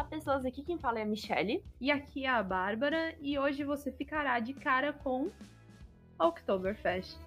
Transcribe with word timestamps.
Olá, 0.00 0.08
pessoas. 0.08 0.46
Aqui 0.46 0.62
quem 0.62 0.78
fala 0.78 0.98
é 0.98 1.02
a 1.02 1.04
Michelle. 1.04 1.62
E 1.78 1.90
aqui 1.90 2.24
é 2.24 2.28
a 2.30 2.42
Bárbara. 2.42 3.14
E 3.20 3.38
hoje 3.38 3.64
você 3.64 3.92
ficará 3.92 4.40
de 4.40 4.54
cara 4.54 4.94
com 4.94 5.30
Oktoberfest. 6.18 7.18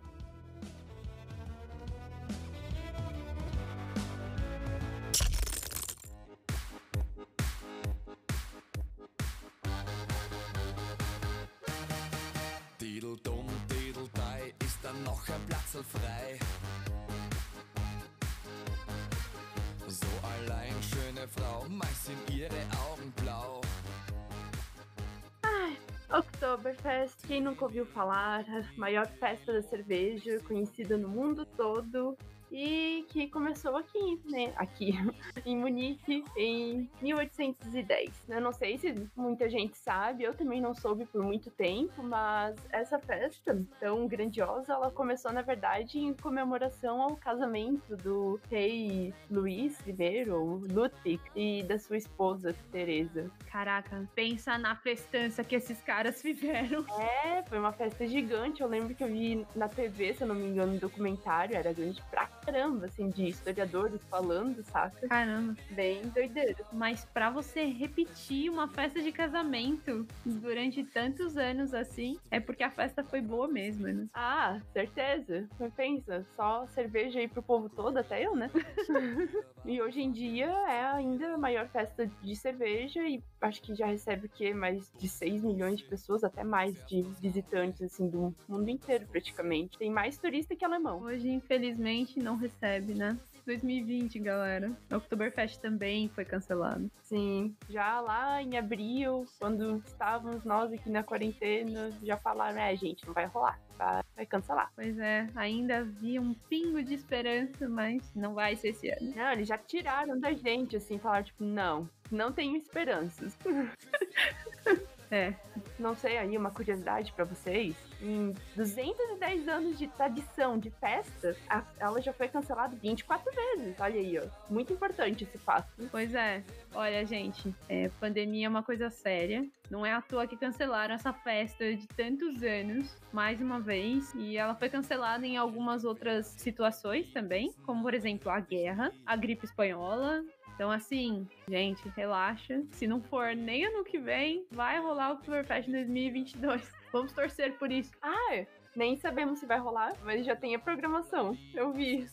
Quem 27.34 27.42
nunca 27.42 27.66
ouviu 27.66 27.84
falar, 27.84 28.46
a 28.48 28.80
maior 28.80 29.08
festa 29.08 29.54
da 29.54 29.62
cerveja 29.64 30.40
conhecida 30.42 31.00
no 31.00 31.10
mundo 31.10 31.44
todo 31.44 32.16
e 32.54 33.04
que 33.10 33.28
começou 33.28 33.76
aqui, 33.76 34.22
né? 34.26 34.54
Aqui, 34.56 34.94
em 35.44 35.58
Munique, 35.58 36.24
em 36.38 36.88
1810. 37.02 38.30
Eu 38.30 38.40
não 38.40 38.54
sei 38.54 38.78
se 38.78 38.94
muita 39.16 39.50
gente 39.50 39.76
sabe, 39.76 40.24
eu 40.24 40.36
também 40.36 40.62
não 40.62 40.76
soube 40.76 41.06
por 41.06 41.24
muito 41.24 41.50
tempo, 41.50 42.04
mas 42.04 42.56
essa 42.72 43.00
festa 43.00 43.60
tão 43.80 44.08
grandiosa, 44.08 44.74
ela 44.74 44.92
começou, 44.92 45.34
na 45.34 45.42
verdade, 45.42 45.98
em 45.98 46.14
comemoração 46.14 47.02
ao 47.02 47.16
casamento 47.16 47.98
do 47.98 48.40
rei 48.52 49.12
Luís 49.32 49.80
I, 49.88 50.30
ou 50.30 50.58
Ludwig, 50.72 51.20
e 51.36 51.64
da 51.64 51.80
sua 51.80 51.98
esposa, 51.98 52.56
Teresa. 52.72 53.32
Caraca, 53.52 54.08
pensa 54.14 54.60
na 54.60 54.76
festança 54.76 55.44
que 55.44 55.56
esses 55.56 55.82
caras 55.82 56.22
fizeram. 56.22 56.86
É, 57.24 57.44
foi 57.44 57.58
uma 57.58 57.72
festa 57.72 58.08
gigante. 58.08 58.62
Eu 58.62 58.68
lembro 58.68 58.94
que 58.94 59.04
eu 59.04 59.08
vi 59.08 59.46
na 59.56 59.68
TV, 59.68 60.14
se 60.14 60.22
eu 60.24 60.28
não 60.28 60.36
me 60.36 60.46
engano, 60.46 60.74
um 60.74 60.78
documentário, 60.78 61.56
era 61.56 61.74
grande 61.74 62.02
pra 62.10 62.28
caramba, 62.46 62.86
assim, 62.86 63.10
de 63.10 63.28
historiadores 63.28 64.02
falando, 64.10 64.64
saca? 64.64 65.08
Caramba. 65.08 65.56
Bem 65.72 66.02
doideiro. 66.10 66.66
Mas 66.72 67.06
pra 67.06 67.30
você 67.30 67.66
repetir 67.66 68.50
uma 68.50 68.68
festa 68.68 69.02
de 69.02 69.12
casamento 69.12 70.06
durante 70.26 70.84
tantos 70.84 71.38
anos 71.38 71.74
assim, 71.74 72.18
é 72.30 72.40
porque 72.40 72.64
a 72.64 72.70
festa 72.70 73.04
foi 73.04 73.22
boa 73.22 73.48
mesmo, 73.48 73.88
né? 73.88 74.08
Ah, 74.14 74.60
certeza. 74.72 75.48
Mas 75.60 75.74
pensa, 75.74 76.26
só 76.36 76.66
cerveja 76.68 77.20
aí 77.20 77.28
pro 77.28 77.42
povo 77.42 77.70
todo, 77.70 77.98
até 77.98 78.26
eu, 78.26 78.36
né? 78.36 78.50
e 79.66 79.82
hoje 79.82 80.02
em 80.02 80.12
dia 80.12 80.46
é 80.46 80.86
ainda 80.86 81.34
a 81.34 81.38
maior 81.38 81.68
festa 81.68 82.10
de 82.22 82.36
cerveja 82.36 83.02
e 83.08 83.22
acho 83.42 83.62
que 83.62 83.76
já 83.76 83.86
recebe 83.86 84.28
o 84.28 84.30
quê? 84.30 84.54
Mais 84.54 84.92
de 84.98 85.08
6 85.08 85.44
milhões 85.44 85.80
de 85.80 85.86
pessoas, 85.86 86.24
até 86.24 86.44
mais 86.44 86.74
de 86.86 87.02
visitantes, 87.22 87.82
assim, 87.82 88.10
do 88.10 88.34
mundo 88.48 88.70
inteiro 88.70 89.06
praticamente. 89.08 89.78
Tem 89.78 89.90
mais 89.90 90.18
turista 90.18 90.56
que 90.56 90.66
alemão. 90.66 91.02
Hoje, 91.02 91.30
infelizmente, 91.30 92.20
não 92.20 92.33
recebe, 92.36 92.94
né? 92.94 93.18
2020, 93.46 94.20
galera. 94.20 94.72
O 94.92 94.96
Oktoberfest 94.96 95.60
também 95.60 96.10
foi 96.10 96.26
cancelado. 96.26 96.90
Sim, 97.02 97.56
já 97.70 98.00
lá 98.00 98.42
em 98.42 98.58
abril, 98.58 99.26
quando 99.40 99.84
estávamos 99.86 100.44
nós 100.44 100.72
aqui 100.72 100.90
na 100.90 101.04
quarentena, 101.04 101.92
já 102.02 102.18
falaram, 102.18 102.60
é, 102.60 102.76
gente, 102.76 103.06
não 103.06 103.14
vai 103.14 103.26
rolar, 103.26 103.60
vai, 103.78 104.02
vai 104.16 104.26
cancelar. 104.26 104.72
Pois 104.76 104.98
é, 104.98 105.28
ainda 105.36 105.80
havia 105.80 106.22
um 106.22 106.34
pingo 106.50 106.82
de 106.82 106.94
esperança, 106.94 107.68
mas 107.68 108.14
não 108.16 108.34
vai 108.34 108.56
ser 108.56 108.70
esse 108.70 108.90
ano. 108.90 109.14
Não, 109.16 109.32
eles 109.32 109.48
já 109.48 109.58
tiraram 109.58 110.20
da 110.20 110.32
gente, 110.34 110.78
assim, 110.78 110.98
falaram, 110.98 111.26
tipo, 111.26 111.44
não, 111.44 111.90
não 112.12 112.32
tenho 112.32 112.56
esperanças. 112.56 113.38
É, 115.14 115.34
Não 115.78 115.94
sei 115.96 116.18
aí, 116.18 116.36
uma 116.36 116.50
curiosidade 116.50 117.12
pra 117.14 117.24
vocês. 117.24 117.76
Em 118.02 118.34
210 118.56 119.48
anos 119.48 119.78
de 119.78 119.88
tradição 119.88 120.58
de 120.58 120.72
festa, 120.72 121.36
a- 121.48 121.64
ela 121.80 122.02
já 122.02 122.12
foi 122.12 122.28
cancelada 122.28 122.76
24 122.82 123.32
vezes. 123.32 123.80
Olha 123.80 124.00
aí, 124.00 124.18
ó. 124.20 124.24
Muito 124.52 124.74
importante 124.74 125.24
esse 125.24 125.38
fato. 125.38 125.68
pois 125.92 126.16
é. 126.16 126.44
Olha, 126.74 127.06
gente, 127.06 127.54
é, 127.70 127.90
pandemia 128.00 128.48
é 128.48 128.50
uma 128.50 128.64
coisa 128.64 128.90
séria. 128.90 129.46
Não 129.70 129.86
é 129.86 129.94
à 129.94 130.02
toa 130.02 130.26
que 130.26 130.36
cancelaram 130.36 130.96
essa 130.96 131.14
festa 131.14 131.76
de 131.76 131.88
tantos 131.88 132.42
anos, 132.42 132.96
mais 133.12 133.40
uma 133.40 133.60
vez. 133.60 134.12
E 134.16 134.36
ela 134.36 134.56
foi 134.56 134.70
cancelada 134.70 135.26
em 135.28 135.38
algumas 135.38 135.84
outras 135.86 136.26
situações 136.26 137.12
também, 137.12 137.54
como, 137.66 137.84
por 137.84 137.94
exemplo, 137.94 138.32
a 138.32 138.40
guerra, 138.40 138.92
a 139.06 139.16
gripe 139.16 139.46
espanhola. 139.46 140.24
Então, 140.54 140.72
assim, 140.72 141.28
gente, 141.48 141.88
relaxa. 141.90 142.64
Se 142.72 142.88
não 142.88 143.02
for 143.02 143.36
nem 143.36 143.66
ano 143.66 143.84
que 143.84 143.98
vem, 143.98 144.46
vai 144.52 144.80
rolar 144.80 145.12
o 145.12 145.14
Oktoberfest 145.14 145.68
em 145.68 145.74
2022. 145.74 146.72
Vamos 146.94 147.12
torcer 147.12 147.58
por 147.58 147.72
isso. 147.72 147.92
Ah, 148.02 148.46
nem 148.76 148.96
sabemos 148.98 149.40
se 149.40 149.46
vai 149.46 149.58
rolar, 149.58 149.94
mas 150.04 150.26
já 150.26 150.36
tem 150.36 150.56
a 150.56 150.60
programação. 150.60 151.38
Eu 151.54 151.72
vi. 151.72 152.08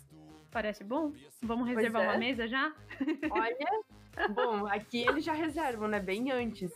Parece 0.51 0.83
bom? 0.83 1.13
Vamos 1.43 1.69
reservar 1.69 2.03
é. 2.03 2.09
uma 2.09 2.19
mesa 2.19 2.49
já? 2.49 2.73
Olha. 3.31 3.83
Bom, 4.35 4.67
aqui 4.67 5.07
eles 5.07 5.25
já 5.25 5.33
reservam, 5.33 5.87
né? 5.89 6.01
Bem 6.01 6.31
antes. 6.31 6.73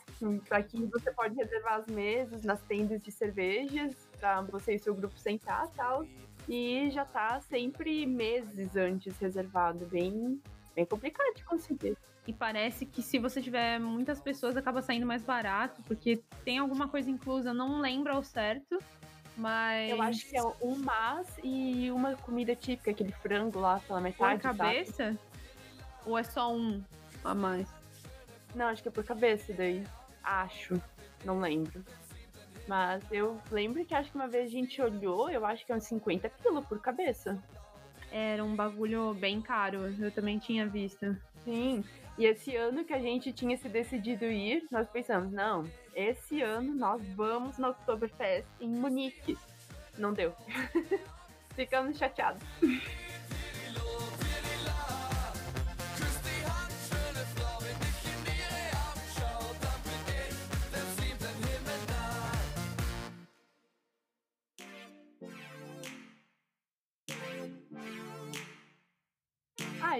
Aqui 0.50 0.86
você 0.86 1.10
pode 1.10 1.34
reservar 1.34 1.74
as 1.74 1.86
mesas 1.88 2.44
nas 2.44 2.62
tendas 2.62 3.02
de 3.02 3.10
cervejas 3.10 4.08
pra 4.18 4.40
você 4.42 4.74
e 4.74 4.78
seu 4.78 4.94
grupo 4.94 5.18
sentar 5.18 5.66
e 5.66 5.76
tal. 5.76 6.06
E 6.48 6.90
já 6.90 7.04
tá 7.04 7.40
sempre 7.40 8.06
meses 8.06 8.76
antes 8.76 9.18
reservado. 9.18 9.84
Bem, 9.86 10.40
bem 10.74 10.84
complicado 10.84 11.34
de 11.34 11.44
conseguir. 11.44 11.96
E 12.26 12.32
parece 12.32 12.86
que 12.86 13.02
se 13.02 13.18
você 13.18 13.40
tiver 13.40 13.78
muitas 13.78 14.20
pessoas, 14.20 14.56
acaba 14.56 14.80
saindo 14.80 15.06
mais 15.06 15.22
barato, 15.22 15.82
porque 15.82 16.22
tem 16.44 16.58
alguma 16.58 16.88
coisa 16.88 17.10
inclusa, 17.10 17.52
não 17.52 17.80
lembro 17.80 18.12
ao 18.12 18.22
certo, 18.22 18.78
mas. 19.36 19.90
Eu 19.90 20.02
acho 20.02 20.28
que 20.28 20.36
é 20.36 20.42
um 20.42 20.76
mas 20.76 21.28
e 21.42 21.90
uma 21.90 22.16
comida 22.16 22.54
típica, 22.54 22.90
aquele 22.90 23.12
frango 23.12 23.58
lá 23.58 23.80
pela 23.80 23.98
por 23.98 24.04
metade. 24.04 24.42
sabe? 24.42 24.58
cabeça? 24.58 25.18
Ou 26.06 26.18
é 26.18 26.22
só 26.22 26.54
um 26.54 26.82
a 27.22 27.34
mais? 27.34 27.68
Não, 28.54 28.66
acho 28.66 28.82
que 28.82 28.88
é 28.88 28.92
por 28.92 29.04
cabeça 29.04 29.52
daí. 29.52 29.84
Acho. 30.22 30.80
Não 31.24 31.40
lembro. 31.40 31.84
Mas 32.66 33.02
eu 33.10 33.38
lembro 33.50 33.84
que 33.84 33.94
acho 33.94 34.10
que 34.10 34.16
uma 34.16 34.28
vez 34.28 34.46
a 34.46 34.50
gente 34.50 34.80
olhou, 34.80 35.30
eu 35.30 35.44
acho 35.44 35.66
que 35.66 35.72
é 35.72 35.74
uns 35.74 35.84
50 35.84 36.28
pila 36.30 36.62
por 36.62 36.80
cabeça. 36.80 37.42
Era 38.16 38.44
um 38.44 38.54
bagulho 38.54 39.12
bem 39.12 39.42
caro, 39.42 39.92
eu 39.98 40.08
também 40.08 40.38
tinha 40.38 40.64
visto. 40.64 41.16
Sim. 41.44 41.82
E 42.16 42.24
esse 42.26 42.54
ano 42.54 42.84
que 42.84 42.92
a 42.92 43.00
gente 43.00 43.32
tinha 43.32 43.56
se 43.56 43.68
decidido 43.68 44.24
ir, 44.24 44.64
nós 44.70 44.88
pensamos, 44.88 45.32
não, 45.32 45.64
esse 45.96 46.40
ano 46.40 46.72
nós 46.72 47.04
vamos 47.16 47.58
no 47.58 47.70
Oktoberfest 47.70 48.46
em 48.60 48.68
Munique. 48.68 49.36
Não 49.98 50.12
deu. 50.12 50.32
Ficamos 51.56 51.98
chateados. 51.98 52.40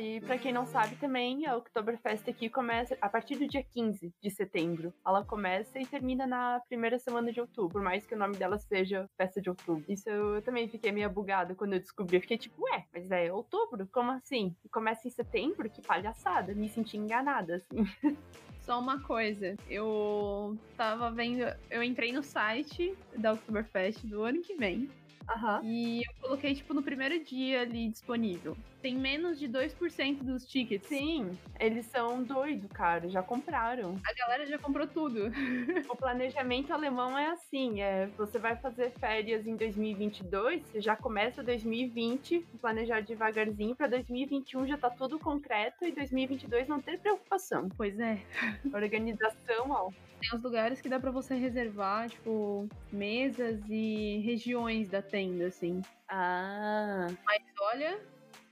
E 0.04 0.20
pra 0.20 0.36
quem 0.36 0.52
não 0.52 0.66
sabe 0.66 0.96
também, 0.96 1.46
a 1.46 1.56
Oktoberfest 1.56 2.28
aqui 2.28 2.50
começa 2.50 2.94
a 3.00 3.08
partir 3.08 3.36
do 3.36 3.48
dia 3.48 3.64
15 3.64 4.12
de 4.22 4.30
setembro. 4.30 4.92
Ela 5.06 5.24
começa 5.24 5.78
e 5.80 5.86
termina 5.86 6.26
na 6.26 6.60
primeira 6.68 6.98
semana 6.98 7.32
de 7.32 7.40
outubro, 7.40 7.72
por 7.72 7.82
mais 7.82 8.04
que 8.04 8.14
o 8.14 8.18
nome 8.18 8.36
dela 8.36 8.58
seja 8.58 9.08
Festa 9.16 9.40
de 9.40 9.48
Outubro. 9.48 9.82
Isso 9.88 10.10
eu 10.10 10.42
também 10.42 10.68
fiquei 10.68 10.92
meio 10.92 11.08
bugada 11.08 11.54
quando 11.54 11.72
eu 11.72 11.80
descobri. 11.80 12.18
Eu 12.18 12.20
fiquei 12.20 12.36
tipo, 12.36 12.62
ué, 12.64 12.84
mas 12.92 13.10
é 13.10 13.32
outubro? 13.32 13.88
Como 13.90 14.10
assim? 14.10 14.54
E 14.62 14.68
começa 14.68 15.08
em 15.08 15.10
setembro? 15.10 15.70
Que 15.70 15.80
palhaçada. 15.80 16.54
Me 16.54 16.68
senti 16.68 16.98
enganada, 16.98 17.56
assim. 17.56 17.84
Só 18.60 18.78
uma 18.78 19.00
coisa, 19.00 19.56
eu 19.68 20.56
tava 20.76 21.10
vendo, 21.10 21.44
eu 21.70 21.82
entrei 21.82 22.12
no 22.12 22.22
site 22.22 22.96
da 23.16 23.32
Oktoberfest 23.32 24.06
do 24.06 24.22
ano 24.22 24.40
que 24.40 24.54
vem 24.54 24.88
Aham. 25.28 25.60
e 25.62 25.98
eu 25.98 26.14
coloquei, 26.20 26.54
tipo, 26.54 26.72
no 26.72 26.82
primeiro 26.82 27.22
dia 27.22 27.62
ali 27.62 27.88
disponível. 27.90 28.56
Tem 28.84 28.94
menos 28.94 29.38
de 29.38 29.48
2% 29.48 30.22
dos 30.22 30.44
tickets. 30.44 30.86
Sim, 30.86 31.30
eles 31.58 31.86
são 31.86 32.22
doidos, 32.22 32.70
cara. 32.70 33.08
Já 33.08 33.22
compraram. 33.22 33.98
A 34.06 34.12
galera 34.12 34.46
já 34.46 34.58
comprou 34.58 34.86
tudo. 34.86 35.32
O 35.88 35.96
planejamento 35.96 36.70
alemão 36.70 37.16
é 37.16 37.28
assim: 37.30 37.80
é, 37.80 38.08
você 38.08 38.38
vai 38.38 38.56
fazer 38.56 38.90
férias 39.00 39.46
em 39.46 39.56
2022, 39.56 40.66
você 40.66 40.82
já 40.82 40.94
começa 40.94 41.42
2020, 41.42 42.46
planejar 42.60 43.00
devagarzinho 43.00 43.74
para 43.74 43.86
2021 43.86 44.66
já 44.66 44.76
tá 44.76 44.90
tudo 44.90 45.18
concreto 45.18 45.86
e 45.86 45.92
2022 45.92 46.68
não 46.68 46.78
ter 46.78 46.98
preocupação. 46.98 47.70
Pois 47.78 47.98
é. 47.98 48.18
Organização, 48.70 49.70
ó. 49.70 49.90
Tem 50.20 50.38
uns 50.38 50.42
lugares 50.42 50.82
que 50.82 50.90
dá 50.90 51.00
pra 51.00 51.10
você 51.10 51.34
reservar, 51.34 52.10
tipo, 52.10 52.68
mesas 52.92 53.62
e 53.66 54.20
regiões 54.26 54.90
da 54.90 55.00
tenda, 55.00 55.46
assim. 55.46 55.80
Ah, 56.08 57.08
Mas 57.24 57.42
olha, 57.60 57.98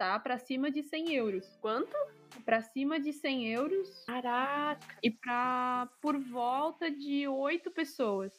tá 0.03 0.19
pra 0.19 0.37
cima 0.37 0.69
de 0.69 0.83
100 0.83 1.15
euros. 1.15 1.57
quanto? 1.61 1.97
pra 2.47 2.63
cima 2.63 2.99
de 2.99 3.13
100 3.13 3.53
euros 3.53 4.05
Caraca. 4.07 4.97
e 5.03 5.11
pra 5.11 5.87
por 6.01 6.19
volta 6.19 6.91
de 6.91 7.29
8 7.29 7.71
pessoas. 7.71 8.33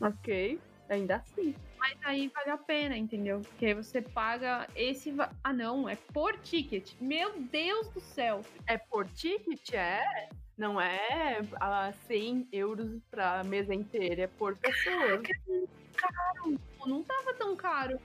Ok. 0.00 0.58
Ainda 0.88 1.16
assim. 1.16 1.54
Mas 1.78 1.96
aí 2.02 2.28
vale 2.34 2.50
a 2.50 2.56
pena, 2.56 2.96
entendeu? 2.96 3.42
Porque 3.42 3.66
aí 3.66 3.74
você 3.74 4.02
paga 4.02 4.66
esse. 4.74 5.14
Ah, 5.44 5.52
não, 5.52 5.88
é 5.88 5.94
por 5.94 6.36
ticket. 6.40 6.94
Meu 7.00 7.38
Deus 7.38 7.88
do 7.90 8.00
céu! 8.00 8.40
É 8.66 8.76
por 8.76 9.06
ticket, 9.10 9.74
é? 9.74 10.28
Não 10.56 10.80
é 10.80 11.40
a 11.60 11.92
100 12.06 12.48
euros 12.50 13.00
pra 13.10 13.44
mesa 13.44 13.74
inteira, 13.74 14.22
é 14.22 14.26
por 14.26 14.56
pessoa. 14.56 15.22
Pô, 16.78 16.88
Não 16.88 17.02
tava 17.04 17.34
tão 17.34 17.54
caro. 17.54 18.00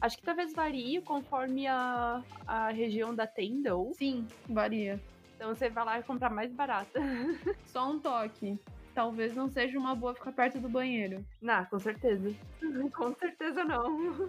Acho 0.00 0.16
que 0.16 0.22
talvez 0.22 0.52
varie 0.54 1.00
conforme 1.02 1.66
a, 1.66 2.22
a 2.46 2.70
região 2.70 3.14
da 3.14 3.26
tenda, 3.26 3.76
ou 3.76 3.92
Sim, 3.94 4.26
varia. 4.48 4.98
então 5.36 5.54
você 5.54 5.68
vai 5.68 5.84
lá 5.84 5.98
e 5.98 6.02
comprar 6.02 6.30
mais 6.30 6.52
barata. 6.52 6.98
Só 7.66 7.90
um 7.90 7.98
toque. 7.98 8.58
Talvez 8.94 9.34
não 9.34 9.48
seja 9.48 9.78
uma 9.78 9.94
boa 9.94 10.14
ficar 10.14 10.32
perto 10.32 10.58
do 10.58 10.68
banheiro. 10.68 11.24
Não, 11.40 11.64
com 11.66 11.78
certeza. 11.78 12.34
com 12.96 13.14
certeza 13.14 13.64
não. 13.64 14.26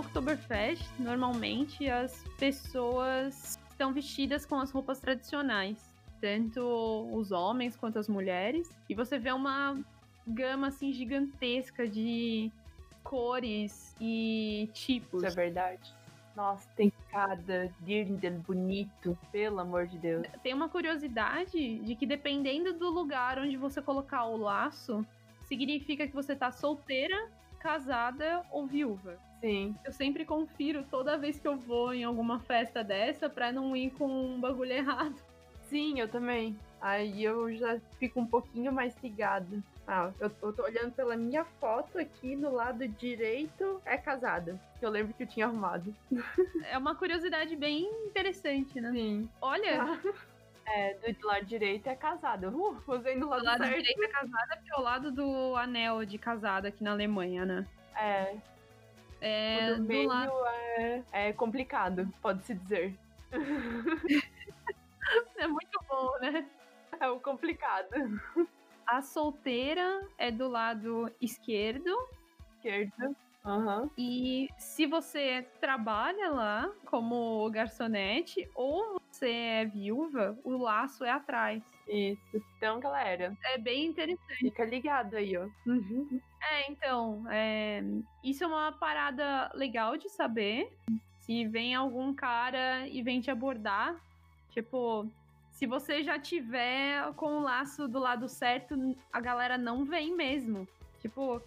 Oktoberfest, 0.00 0.84
normalmente 0.98 1.88
as 1.88 2.24
pessoas 2.38 3.58
estão 3.70 3.92
vestidas 3.92 4.46
com 4.46 4.56
as 4.56 4.70
roupas 4.70 4.98
tradicionais, 4.98 5.78
tanto 6.20 6.60
os 7.12 7.32
homens 7.32 7.76
quanto 7.76 7.98
as 7.98 8.08
mulheres, 8.08 8.70
e 8.88 8.94
você 8.94 9.18
vê 9.18 9.30
uma 9.30 9.78
gama 10.26 10.68
assim 10.68 10.92
gigantesca 10.92 11.86
de 11.86 12.50
cores 13.04 13.94
e 14.00 14.70
tipos. 14.72 15.22
Isso 15.22 15.38
é 15.38 15.44
verdade. 15.44 15.94
Nossa, 16.34 16.68
tem 16.76 16.92
cada 17.10 17.70
dirndl 17.80 18.38
bonito, 18.46 19.18
pelo 19.30 19.60
amor 19.60 19.86
de 19.86 19.98
Deus. 19.98 20.26
Tem 20.42 20.54
uma 20.54 20.68
curiosidade 20.68 21.78
de 21.80 21.94
que 21.94 22.06
dependendo 22.06 22.72
do 22.72 22.88
lugar 22.88 23.38
onde 23.38 23.56
você 23.56 23.82
colocar 23.82 24.24
o 24.24 24.36
laço, 24.36 25.04
significa 25.44 26.06
que 26.06 26.14
você 26.14 26.34
tá 26.34 26.50
solteira, 26.50 27.30
casada 27.60 28.42
ou 28.50 28.66
viúva. 28.66 29.16
Sim. 29.40 29.74
Eu 29.84 29.92
sempre 29.92 30.24
confiro 30.24 30.84
toda 30.90 31.16
vez 31.16 31.38
que 31.38 31.46
eu 31.46 31.56
vou 31.56 31.94
em 31.94 32.04
alguma 32.04 32.40
festa 32.40 32.82
dessa 32.82 33.28
pra 33.28 33.52
não 33.52 33.76
ir 33.76 33.90
com 33.90 34.06
um 34.06 34.40
bagulho 34.40 34.72
errado. 34.72 35.16
Sim, 35.68 36.00
eu 36.00 36.08
também. 36.08 36.58
Aí 36.80 37.22
eu 37.22 37.54
já 37.54 37.78
fico 37.98 38.20
um 38.20 38.26
pouquinho 38.26 38.72
mais 38.72 38.94
ligada. 39.02 39.62
Ah, 39.86 40.10
eu, 40.18 40.30
eu 40.42 40.52
tô 40.52 40.62
olhando 40.64 40.92
pela 40.92 41.16
minha 41.16 41.44
foto 41.44 41.98
aqui 41.98 42.34
no 42.34 42.52
lado 42.52 42.86
direito, 42.88 43.80
é 43.84 43.96
casada. 43.96 44.58
Que 44.78 44.86
eu 44.86 44.90
lembro 44.90 45.14
que 45.14 45.22
eu 45.22 45.26
tinha 45.26 45.46
arrumado. 45.46 45.94
É 46.64 46.76
uma 46.76 46.94
curiosidade 46.94 47.54
bem 47.56 47.84
interessante, 48.06 48.80
né? 48.80 48.90
Sim. 48.92 49.28
Olha, 49.40 50.00
É, 50.72 50.94
do 51.12 51.26
lado 51.26 51.44
direito 51.46 51.86
é 51.88 51.96
casada. 51.96 52.48
Uh, 52.50 52.82
usei 52.88 53.16
no 53.16 53.26
o 53.26 53.30
lado, 53.30 53.44
lado 53.44 53.64
certo. 53.64 53.76
direito 53.76 54.02
é 54.04 54.08
casada 54.08 54.56
porque 54.56 54.72
é 54.72 54.76
o 54.76 54.82
lado 54.82 55.10
do 55.12 55.56
anel 55.56 56.04
de 56.04 56.18
casada 56.18 56.68
aqui 56.68 56.82
na 56.84 56.92
Alemanha, 56.92 57.44
né? 57.44 57.66
É, 57.94 58.36
É 59.20 59.72
o 59.72 59.76
do 59.76 59.82
do 59.84 59.84
meio 59.84 60.08
lado. 60.08 60.32
é, 60.46 61.02
é 61.12 61.32
complicado, 61.32 62.08
pode-se 62.22 62.54
dizer. 62.54 62.98
É 65.36 65.46
muito 65.48 65.78
bom, 65.88 66.18
né? 66.20 66.48
É 67.00 67.08
o 67.10 67.20
complicado. 67.20 67.88
A 68.86 69.02
solteira 69.02 70.06
é 70.18 70.30
do 70.30 70.48
lado 70.48 71.10
esquerdo. 71.20 71.90
Esquerda. 72.56 73.16
Aham. 73.44 73.90
E 73.96 74.48
se 74.58 74.86
você 74.86 75.42
trabalha 75.60 76.30
lá 76.30 76.70
como 76.86 77.48
garçonete 77.50 78.48
ou 78.54 79.00
você 79.10 79.30
é 79.30 79.64
viúva, 79.64 80.38
o 80.44 80.56
laço 80.58 81.04
é 81.04 81.10
atrás. 81.10 81.62
Isso. 81.88 82.20
Então, 82.56 82.78
galera, 82.78 83.36
É 83.44 83.58
bem 83.58 83.86
interessante. 83.86 84.36
fica 84.38 84.64
ligado 84.64 85.14
aí, 85.16 85.36
ó. 85.36 85.48
É, 86.42 86.70
então, 86.70 87.24
é, 87.30 87.82
isso 88.22 88.44
é 88.44 88.46
uma 88.46 88.72
parada 88.72 89.50
legal 89.54 89.96
de 89.96 90.08
saber. 90.10 90.70
Se 91.20 91.46
vem 91.46 91.74
algum 91.74 92.14
cara 92.14 92.86
e 92.88 93.02
vem 93.02 93.20
te 93.20 93.30
abordar, 93.30 93.96
tipo, 94.50 95.08
se 95.50 95.66
você 95.66 96.02
já 96.02 96.18
tiver 96.18 97.12
com 97.14 97.38
o 97.38 97.42
laço 97.42 97.88
do 97.88 97.98
lado 97.98 98.28
certo, 98.28 98.74
a 99.12 99.20
galera 99.20 99.56
não 99.58 99.84
vem 99.84 100.14
mesmo. 100.14 100.66
Tipo, 101.00 101.42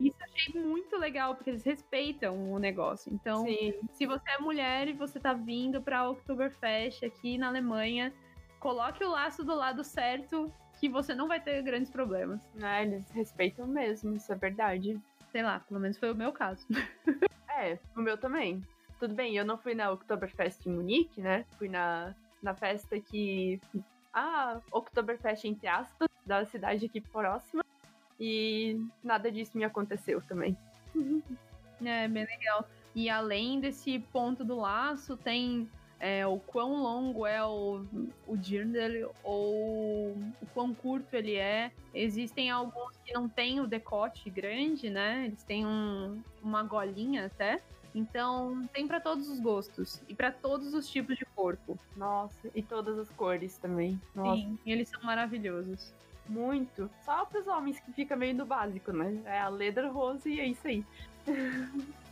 isso 0.00 0.16
eu 0.20 0.26
achei 0.26 0.62
muito 0.62 0.96
legal, 0.96 1.34
porque 1.34 1.50
eles 1.50 1.64
respeitam 1.64 2.52
o 2.52 2.58
negócio. 2.58 3.12
Então, 3.12 3.44
Sim. 3.44 3.74
se 3.92 4.06
você 4.06 4.30
é 4.30 4.38
mulher 4.38 4.88
e 4.88 4.92
você 4.92 5.18
tá 5.18 5.32
vindo 5.32 5.82
pra 5.82 6.08
Oktoberfest 6.08 7.04
aqui 7.04 7.36
na 7.36 7.48
Alemanha, 7.48 8.12
coloque 8.60 9.02
o 9.04 9.10
laço 9.10 9.44
do 9.44 9.54
lado 9.54 9.82
certo, 9.82 10.52
que 10.78 10.88
você 10.88 11.14
não 11.14 11.26
vai 11.26 11.40
ter 11.40 11.62
grandes 11.62 11.90
problemas. 11.90 12.40
Né, 12.54 12.84
eles 12.84 13.10
respeitam 13.10 13.66
mesmo, 13.66 14.14
isso 14.14 14.32
é 14.32 14.36
verdade. 14.36 15.00
Sei 15.30 15.42
lá, 15.42 15.60
pelo 15.60 15.80
menos 15.80 15.98
foi 15.98 16.12
o 16.12 16.16
meu 16.16 16.32
caso. 16.32 16.66
É, 17.60 17.76
o 17.96 18.00
meu 18.00 18.16
também. 18.16 18.62
Tudo 19.00 19.14
bem, 19.16 19.36
eu 19.36 19.44
não 19.44 19.58
fui 19.58 19.74
na 19.74 19.90
Oktoberfest 19.90 20.64
em 20.64 20.70
Munique, 20.70 21.20
né? 21.20 21.44
Fui 21.58 21.68
na, 21.68 22.14
na 22.40 22.54
festa 22.54 23.00
que. 23.00 23.60
A 24.12 24.60
Oktoberfest, 24.70 25.44
entre 25.44 25.66
aspas, 25.66 26.08
da 26.24 26.44
cidade 26.44 26.86
aqui 26.86 27.00
próxima. 27.00 27.64
E 28.20 28.80
nada 29.02 29.30
disso 29.30 29.56
me 29.56 29.64
aconteceu 29.64 30.20
também. 30.22 30.56
É, 31.84 32.08
bem 32.08 32.24
legal. 32.26 32.68
E 32.92 33.08
além 33.08 33.60
desse 33.60 34.00
ponto 34.12 34.44
do 34.44 34.56
laço, 34.56 35.16
tem 35.16 35.70
é, 36.00 36.26
o 36.26 36.40
quão 36.40 36.82
longo 36.82 37.24
é 37.24 37.40
o, 37.44 37.84
o 38.26 38.36
dirndl 38.36 39.12
ou 39.22 40.08
o 40.10 40.46
quão 40.52 40.74
curto 40.74 41.14
ele 41.14 41.36
é. 41.36 41.70
Existem 41.94 42.50
alguns 42.50 42.96
que 43.04 43.12
não 43.14 43.28
têm 43.28 43.60
o 43.60 43.66
decote 43.68 44.28
grande, 44.28 44.90
né? 44.90 45.26
Eles 45.26 45.44
têm 45.44 45.64
um- 45.64 46.20
uma 46.42 46.64
golinha 46.64 47.26
até. 47.26 47.62
Então, 47.94 48.68
tem 48.72 48.88
pra 48.88 48.98
todos 49.00 49.28
os 49.28 49.38
gostos 49.38 50.02
e 50.08 50.14
pra 50.16 50.32
todos 50.32 50.74
os 50.74 50.88
tipos 50.90 51.16
de 51.16 51.24
corpo. 51.26 51.78
Nossa, 51.96 52.50
e 52.56 52.60
todas 52.60 52.98
as 52.98 53.08
cores 53.10 53.56
também. 53.58 54.00
Nossa, 54.16 54.40
Sim, 54.42 54.58
eles 54.66 54.88
são 54.88 55.00
maravilhosos. 55.04 55.94
Muito. 56.28 56.90
Só 57.04 57.24
pros 57.24 57.46
homens 57.46 57.80
que 57.80 57.92
fica 57.92 58.16
meio 58.16 58.34
no 58.34 58.46
básico, 58.46 58.92
né? 58.92 59.20
É 59.24 59.40
a 59.40 59.48
leather 59.48 59.92
rose 59.92 60.28
e 60.28 60.40
é 60.40 60.46
isso 60.46 60.66
aí. 60.66 60.84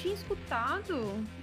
tinha 0.00 0.14
escutado 0.14 0.96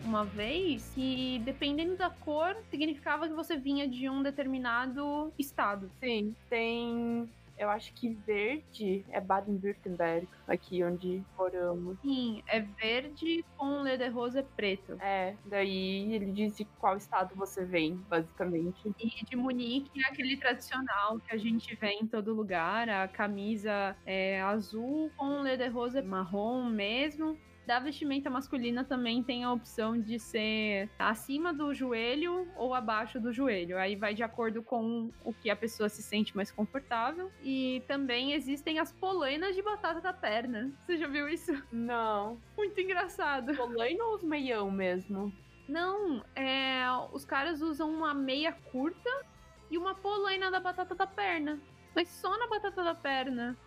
uma 0.03 0.25
vez 0.25 0.91
que, 0.95 1.39
dependendo 1.45 1.95
da 1.95 2.09
cor, 2.09 2.57
significava 2.71 3.27
que 3.27 3.33
você 3.33 3.55
vinha 3.55 3.87
de 3.87 4.09
um 4.09 4.23
determinado 4.23 5.31
estado. 5.37 5.91
Sim, 5.99 6.35
tem. 6.49 7.29
Eu 7.55 7.69
acho 7.69 7.91
que 7.93 8.09
verde 8.09 9.03
é 9.09 9.19
Baden-Württemberg, 9.19 10.27
aqui 10.47 10.83
onde 10.83 11.23
moramos. 11.35 11.97
Sim, 12.01 12.43
é 12.47 12.59
verde 12.59 13.43
com 13.57 13.81
lederhosa 13.81 14.43
preto. 14.55 14.95
É, 15.01 15.35
daí 15.45 16.13
ele 16.13 16.31
diz 16.31 16.55
de 16.55 16.65
qual 16.79 16.97
estado 16.97 17.35
você 17.35 17.65
vem, 17.65 17.95
basicamente. 18.07 18.79
E 18.99 19.25
de 19.25 19.35
Munique 19.35 20.03
é 20.03 20.07
aquele 20.07 20.37
tradicional 20.37 21.19
que 21.19 21.33
a 21.33 21.37
gente 21.37 21.75
vê 21.75 21.93
em 21.93 22.05
todo 22.05 22.33
lugar. 22.33 22.89
A 22.89 23.07
camisa 23.07 23.95
é 24.05 24.39
azul 24.41 25.11
com 25.17 25.41
lederhosa 25.41 26.01
marrom 26.01 26.63
mesmo. 26.65 27.37
Da 27.67 27.79
vestimenta 27.79 28.29
masculina 28.29 28.85
também 28.85 29.21
tem 29.21 29.43
a 29.43 29.51
opção 29.51 29.99
de 29.99 30.17
ser 30.17 30.89
acima 30.97 31.53
do 31.53 31.73
joelho 31.73 32.47
ou 32.55 32.73
abaixo 32.73 33.19
do 33.19 33.33
joelho. 33.33 33.77
Aí 33.77 33.93
vai 33.93 34.13
de 34.13 34.23
acordo 34.23 34.63
com 34.63 35.11
o 35.21 35.33
que 35.33 35.49
a 35.49 35.55
pessoa 35.55 35.89
se 35.89 36.01
sente 36.01 36.33
mais 36.33 36.49
confortável. 36.49 37.29
E 37.43 37.83
também 37.85 38.31
existem 38.31 38.79
as 38.79 38.93
polainas 38.93 39.53
de 39.53 39.61
batata 39.61 39.99
da 39.99 40.13
perna. 40.13 40.71
Você 40.85 40.95
já 40.95 41.09
viu 41.09 41.27
isso? 41.27 41.61
Não. 41.69 42.39
Muito 42.55 42.79
engraçado. 42.79 43.53
Polaina 43.53 44.01
ou 44.01 44.15
os 44.15 44.23
meião 44.23 44.71
mesmo? 44.71 45.33
Não, 45.67 46.23
é, 46.37 46.85
os 47.11 47.25
caras 47.25 47.61
usam 47.61 47.91
uma 47.91 48.13
meia 48.13 48.53
curta 48.71 49.25
e 49.69 49.77
uma 49.77 49.93
polaina 49.93 50.49
da 50.49 50.61
batata 50.61 50.95
da 50.95 51.05
perna. 51.05 51.59
Mas 51.93 52.07
só 52.07 52.37
na 52.39 52.47
batata 52.47 52.81
da 52.81 52.95
perna. 52.95 53.57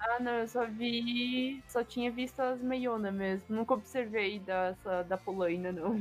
Ah, 0.00 0.18
não, 0.20 0.32
eu 0.38 0.48
só 0.48 0.66
vi. 0.66 1.62
Só 1.68 1.84
tinha 1.84 2.10
visto 2.10 2.40
as 2.40 2.60
meiona 2.62 3.12
mesmo. 3.12 3.54
Nunca 3.54 3.74
observei 3.74 4.38
dessa, 4.40 5.02
da 5.04 5.18
polaina, 5.18 5.70
não. 5.72 5.96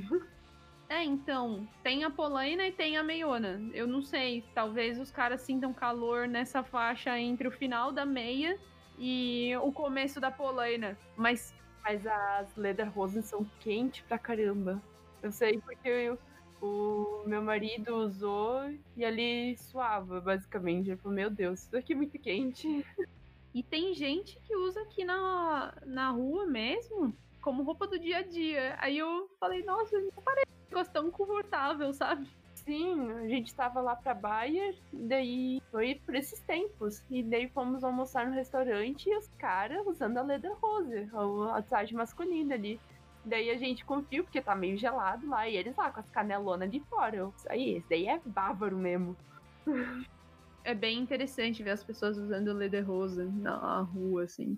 É, 0.89 1.03
então, 1.03 1.67
tem 1.83 2.03
a 2.03 2.09
polaina 2.09 2.67
e 2.67 2.71
tem 2.71 2.97
a 2.97 3.03
meiona. 3.03 3.61
Eu 3.73 3.87
não 3.87 4.01
sei, 4.01 4.43
talvez 4.55 4.99
os 4.99 5.11
caras 5.11 5.41
sintam 5.41 5.73
calor 5.73 6.27
nessa 6.27 6.63
faixa 6.63 7.19
entre 7.19 7.47
o 7.47 7.51
final 7.51 7.91
da 7.91 8.05
meia 8.05 8.59
e 8.97 9.51
o 9.61 9.71
começo 9.71 10.19
da 10.19 10.31
polaina. 10.31 10.97
Mas 11.15 11.53
Mas 11.83 12.05
as 12.07 12.55
Lederhosen 12.55 13.21
são 13.23 13.45
quentes 13.59 14.01
pra 14.03 14.19
caramba. 14.19 14.83
Eu 15.21 15.31
sei 15.31 15.61
porque 15.61 15.87
eu- 15.89 16.19
o 16.61 17.23
meu 17.27 17.41
marido 17.43 17.95
usou 17.97 18.61
e 18.95 19.05
ali 19.05 19.57
suava, 19.57 20.19
basicamente. 20.21 20.89
Ele 20.89 20.97
falou, 20.97 21.15
meu 21.15 21.29
Deus, 21.29 21.61
isso 21.63 21.77
aqui 21.77 21.93
é 21.93 21.95
muito 21.95 22.19
quente. 22.19 22.85
E 23.53 23.63
tem 23.63 23.93
gente 23.93 24.39
que 24.41 24.55
usa 24.55 24.81
aqui 24.81 25.03
na, 25.03 25.73
na 25.85 26.11
rua 26.11 26.45
mesmo, 26.45 27.15
como 27.41 27.63
roupa 27.63 27.87
do 27.87 27.97
dia 27.97 28.17
a 28.17 28.21
dia. 28.21 28.75
Aí 28.79 28.97
eu 28.97 29.29
falei, 29.39 29.63
nossa, 29.63 29.99
não 29.99 30.11
parece 30.23 30.47
um 30.47 30.69
negócio 30.69 30.93
tão 30.93 31.11
confortável, 31.11 31.91
sabe? 31.93 32.27
Sim, 32.53 33.11
a 33.11 33.27
gente 33.27 33.55
tava 33.55 33.81
lá 33.81 33.95
pra 33.95 34.47
e 34.47 34.75
daí 34.93 35.61
foi 35.71 35.95
por 36.05 36.13
esses 36.13 36.39
tempos. 36.41 37.03
E 37.09 37.23
daí 37.23 37.47
fomos 37.49 37.83
almoçar 37.83 38.27
no 38.27 38.35
restaurante 38.35 39.09
e 39.09 39.17
os 39.17 39.27
caras 39.39 39.85
usando 39.87 40.17
a 40.17 40.21
Lederhose, 40.21 41.09
a 41.11 41.57
a 41.57 41.61
traje 41.61 41.95
masculina 41.95 42.53
ali. 42.53 42.79
Daí 43.25 43.49
a 43.49 43.57
gente 43.57 43.83
confiou, 43.83 44.23
porque 44.23 44.41
tá 44.41 44.55
meio 44.55 44.77
gelado 44.77 45.27
lá, 45.27 45.47
e 45.49 45.57
eles 45.57 45.75
lá 45.75 45.91
com 45.91 45.99
as 45.99 46.09
canelonas 46.09 46.69
de 46.69 46.79
fora. 46.81 47.15
Eu, 47.15 47.33
Isso 47.35 47.51
aí, 47.51 47.77
esse 47.77 47.89
daí 47.89 48.07
é 48.07 48.19
bávaro 48.23 48.77
mesmo. 48.77 49.15
É 50.69 50.75
bem 50.75 50.99
interessante 50.99 51.63
ver 51.63 51.71
as 51.71 51.83
pessoas 51.83 52.15
usando 52.15 52.53
lederhosen 52.53 53.25
na 53.25 53.81
rua, 53.81 54.25
assim. 54.25 54.55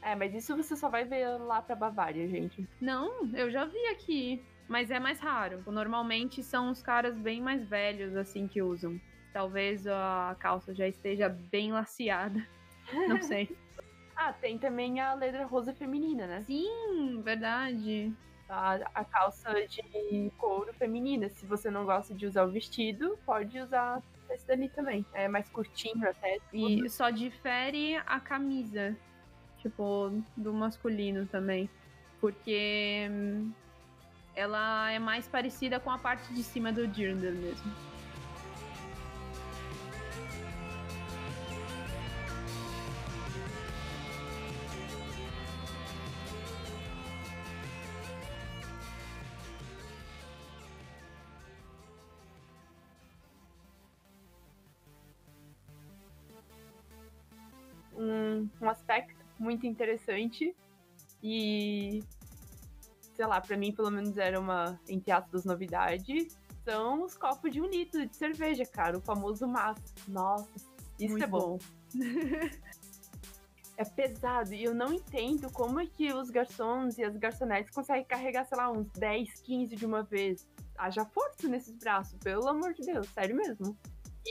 É, 0.00 0.14
mas 0.14 0.32
isso 0.32 0.56
você 0.56 0.76
só 0.76 0.88
vai 0.88 1.04
ver 1.04 1.36
lá 1.36 1.60
pra 1.60 1.74
Bavária, 1.74 2.28
gente. 2.28 2.64
Não, 2.80 3.26
eu 3.34 3.50
já 3.50 3.64
vi 3.64 3.84
aqui, 3.88 4.40
mas 4.68 4.88
é 4.88 5.00
mais 5.00 5.18
raro. 5.18 5.60
Normalmente 5.66 6.44
são 6.44 6.70
os 6.70 6.80
caras 6.80 7.18
bem 7.18 7.40
mais 7.40 7.64
velhos, 7.64 8.14
assim, 8.14 8.46
que 8.46 8.62
usam. 8.62 9.00
Talvez 9.32 9.84
a 9.84 10.36
calça 10.38 10.72
já 10.72 10.86
esteja 10.86 11.28
bem 11.28 11.72
laceada. 11.72 12.46
Não 13.08 13.20
sei. 13.20 13.50
Ah, 14.14 14.32
tem 14.32 14.58
também 14.58 15.00
a 15.00 15.14
Lederhose 15.14 15.72
feminina, 15.72 16.26
né? 16.26 16.44
Sim, 16.46 17.22
verdade. 17.24 18.14
A, 18.48 18.74
a 18.94 19.04
calça 19.04 19.52
de 19.66 20.30
couro 20.36 20.72
feminina. 20.74 21.28
Se 21.30 21.46
você 21.46 21.70
não 21.70 21.86
gosta 21.86 22.14
de 22.14 22.26
usar 22.26 22.44
o 22.44 22.50
vestido, 22.50 23.18
pode 23.24 23.58
usar 23.58 24.00
esse 24.34 24.46
dali 24.46 24.68
também. 24.68 25.04
É 25.12 25.28
mais 25.28 25.48
curtinho 25.48 26.08
até. 26.08 26.38
E 26.52 26.88
só 26.88 27.10
difere 27.10 27.96
a 28.06 28.20
camisa, 28.20 28.96
tipo, 29.58 30.12
do 30.36 30.52
masculino 30.52 31.26
também. 31.26 31.68
Porque 32.20 33.08
hum, 33.10 33.52
ela 34.34 34.90
é 34.90 34.98
mais 34.98 35.26
parecida 35.26 35.80
com 35.80 35.90
a 35.90 35.98
parte 35.98 36.32
de 36.32 36.42
cima 36.42 36.72
do 36.72 36.86
Dirndl 36.86 37.32
mesmo. 37.32 37.91
Muito 59.52 59.66
interessante 59.66 60.54
e 61.22 62.02
sei 63.14 63.26
lá, 63.26 63.40
pra 63.40 63.56
mim 63.56 63.72
pelo 63.72 63.90
menos 63.90 64.16
era 64.16 64.40
uma 64.40 64.80
entre 64.88 65.12
aspas 65.12 65.44
novidade, 65.44 66.28
são 66.64 67.04
os 67.04 67.16
copos 67.16 67.52
de 67.52 67.60
um 67.60 67.66
litro 67.66 68.06
de 68.06 68.16
cerveja, 68.16 68.64
cara, 68.64 68.98
o 68.98 69.00
famoso 69.00 69.46
maço. 69.46 69.82
Nossa, 70.08 70.48
isso 70.98 71.12
Muito 71.12 71.24
é 71.24 71.26
bom. 71.26 71.58
É 73.78 73.84
pesado 73.86 74.52
e 74.52 74.62
eu 74.62 74.74
não 74.74 74.92
entendo 74.92 75.50
como 75.50 75.80
é 75.80 75.86
que 75.86 76.12
os 76.12 76.28
garçons 76.28 76.98
e 76.98 77.04
as 77.04 77.16
garçonetes 77.16 77.74
conseguem 77.74 78.04
carregar, 78.04 78.44
sei 78.44 78.58
lá, 78.58 78.70
uns 78.70 78.86
10, 78.92 79.40
15 79.40 79.74
de 79.74 79.86
uma 79.86 80.02
vez. 80.02 80.46
Haja 80.76 81.06
força 81.06 81.48
nesses 81.48 81.74
braços, 81.76 82.16
pelo 82.18 82.46
amor 82.46 82.74
de 82.74 82.82
Deus, 82.82 83.08
sério 83.08 83.34
mesmo. 83.34 83.76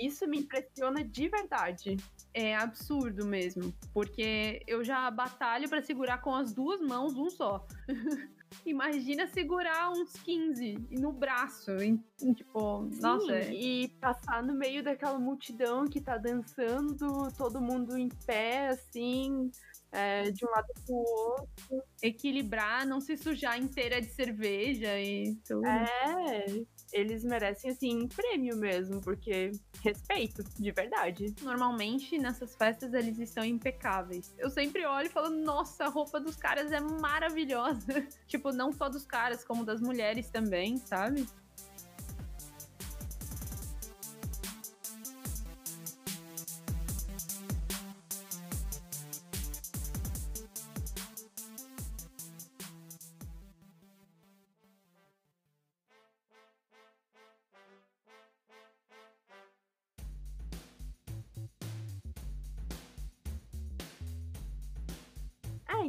Isso 0.01 0.27
me 0.27 0.39
impressiona 0.39 1.03
de 1.03 1.27
verdade. 1.27 1.97
É 2.33 2.55
absurdo 2.55 3.25
mesmo, 3.25 3.73
porque 3.93 4.61
eu 4.65 4.83
já 4.83 5.09
batalho 5.11 5.67
pra 5.67 5.81
segurar 5.81 6.19
com 6.21 6.33
as 6.33 6.53
duas 6.53 6.79
mãos 6.81 7.17
um 7.17 7.29
só. 7.29 7.65
Imagina 8.65 9.27
segurar 9.27 9.91
uns 9.91 10.11
15 10.13 10.77
e 10.89 10.99
no 10.99 11.11
braço, 11.11 11.71
em- 11.77 12.03
em, 12.21 12.33
tipo, 12.33 12.81
nossa, 13.01 13.25
Sim, 13.27 13.31
é- 13.33 13.53
e 13.53 13.87
passar 13.99 14.43
no 14.43 14.53
meio 14.53 14.83
daquela 14.83 15.17
multidão 15.17 15.87
que 15.87 16.01
tá 16.01 16.17
dançando, 16.17 17.31
todo 17.37 17.61
mundo 17.61 17.97
em 17.97 18.09
pé, 18.25 18.67
assim, 18.67 19.49
é, 19.91 20.29
de 20.31 20.45
um 20.45 20.49
lado 20.49 20.67
pro 20.85 20.95
outro. 20.95 21.83
equilibrar, 22.01 22.85
não 22.85 22.99
se 22.99 23.15
sujar 23.17 23.57
inteira 23.57 24.01
de 24.01 24.09
cerveja 24.13 24.99
e 24.99 25.35
tudo. 25.47 25.65
É, 25.65 26.45
eles 26.93 27.23
merecem, 27.23 27.71
assim, 27.71 28.07
prêmio 28.07 28.55
mesmo, 28.57 29.01
porque 29.01 29.51
respeito, 29.83 30.43
de 30.59 30.71
verdade. 30.71 31.33
Normalmente 31.41 32.17
nessas 32.17 32.55
festas 32.55 32.93
eles 32.93 33.17
estão 33.19 33.43
impecáveis. 33.43 34.33
Eu 34.37 34.49
sempre 34.49 34.85
olho 34.85 35.07
e 35.07 35.09
falo, 35.09 35.29
nossa, 35.29 35.85
a 35.85 35.89
roupa 35.89 36.19
dos 36.19 36.35
caras 36.35 36.71
é 36.71 36.79
maravilhosa. 36.79 38.05
tipo, 38.27 38.51
não 38.51 38.71
só 38.71 38.89
dos 38.89 39.05
caras, 39.05 39.43
como 39.43 39.65
das 39.65 39.81
mulheres 39.81 40.29
também, 40.29 40.77
sabe? 40.77 41.27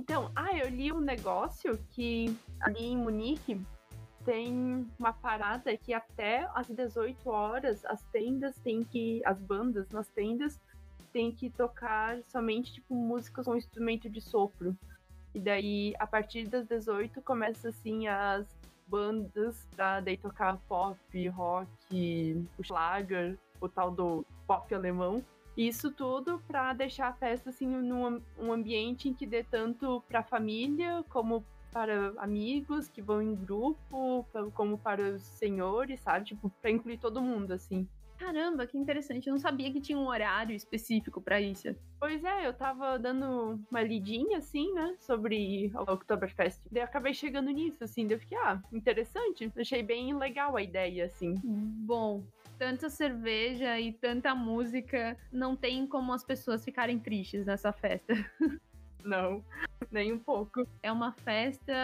Então, 0.02 0.32
ah, 0.34 0.52
eu 0.58 0.68
li 0.68 0.92
um 0.92 0.98
negócio 0.98 1.78
que 1.92 2.36
ali 2.60 2.86
em 2.86 2.96
Munique 2.96 3.64
tem 4.24 4.84
uma 4.98 5.12
parada 5.12 5.76
que 5.76 5.94
até 5.94 6.50
às 6.54 6.66
18 6.66 7.30
horas 7.30 7.84
as 7.84 8.02
tendas 8.10 8.58
têm 8.58 8.82
que. 8.82 9.22
As 9.24 9.38
bandas 9.40 9.88
nas 9.90 10.08
tendas 10.08 10.60
têm 11.12 11.30
que 11.30 11.48
tocar 11.50 12.18
somente 12.26 12.72
tipo 12.72 12.92
músicas 12.96 13.46
com 13.46 13.54
instrumento 13.54 14.10
de 14.10 14.20
sopro. 14.20 14.76
E 15.32 15.38
daí, 15.38 15.94
a 16.00 16.06
partir 16.06 16.48
das 16.48 16.66
18, 16.66 17.22
começa 17.22 17.68
assim 17.68 18.08
as 18.08 18.44
bandas 18.88 19.68
pra 19.76 20.00
daí 20.00 20.16
tocar 20.16 20.58
pop, 20.68 21.28
rock, 21.28 22.44
o 22.58 22.64
Schlager, 22.64 23.38
o 23.60 23.68
tal 23.68 23.92
do 23.92 24.26
pop 24.48 24.74
alemão. 24.74 25.22
Isso 25.56 25.90
tudo 25.90 26.42
para 26.46 26.72
deixar 26.72 27.08
a 27.08 27.12
festa 27.12 27.50
assim 27.50 27.66
num 27.66 28.22
um 28.38 28.52
ambiente 28.52 29.08
em 29.08 29.14
que 29.14 29.26
dê 29.26 29.44
tanto 29.44 30.02
para 30.08 30.22
família 30.22 31.04
como 31.08 31.44
para 31.72 32.12
amigos 32.18 32.88
que 32.88 33.00
vão 33.00 33.22
em 33.22 33.34
grupo, 33.34 34.26
como 34.54 34.76
para 34.76 35.14
os 35.14 35.22
senhores, 35.22 36.00
sabe? 36.00 36.26
Tipo, 36.26 36.50
para 36.60 36.70
incluir 36.70 36.98
todo 36.98 37.22
mundo 37.22 37.52
assim. 37.52 37.88
Caramba, 38.18 38.66
que 38.66 38.78
interessante. 38.78 39.26
Eu 39.26 39.32
não 39.32 39.40
sabia 39.40 39.72
que 39.72 39.80
tinha 39.80 39.98
um 39.98 40.06
horário 40.06 40.54
específico 40.54 41.20
pra 41.20 41.40
isso. 41.40 41.74
Pois 41.98 42.22
é, 42.22 42.46
eu 42.46 42.54
tava 42.54 42.96
dando 42.96 43.58
uma 43.68 43.82
lidinha 43.82 44.38
assim, 44.38 44.72
né, 44.72 44.94
sobre 45.00 45.72
o 45.74 45.92
Oktoberfest. 45.92 46.60
Daí 46.70 46.82
eu 46.82 46.86
acabei 46.86 47.14
chegando 47.14 47.50
nisso 47.50 47.82
assim, 47.82 48.06
daí 48.06 48.14
eu 48.14 48.20
fiquei, 48.20 48.38
ah, 48.38 48.62
interessante. 48.72 49.50
Achei 49.56 49.82
bem 49.82 50.16
legal 50.16 50.56
a 50.56 50.62
ideia 50.62 51.06
assim. 51.06 51.34
Bom, 51.42 52.22
tanta 52.58 52.88
cerveja 52.88 53.78
e 53.80 53.92
tanta 53.92 54.34
música, 54.34 55.16
não 55.32 55.56
tem 55.56 55.86
como 55.86 56.12
as 56.12 56.24
pessoas 56.24 56.64
ficarem 56.64 56.98
tristes 56.98 57.46
nessa 57.46 57.72
festa. 57.72 58.14
Não, 59.04 59.44
nem 59.90 60.12
um 60.12 60.18
pouco. 60.18 60.66
É 60.82 60.92
uma 60.92 61.12
festa 61.12 61.74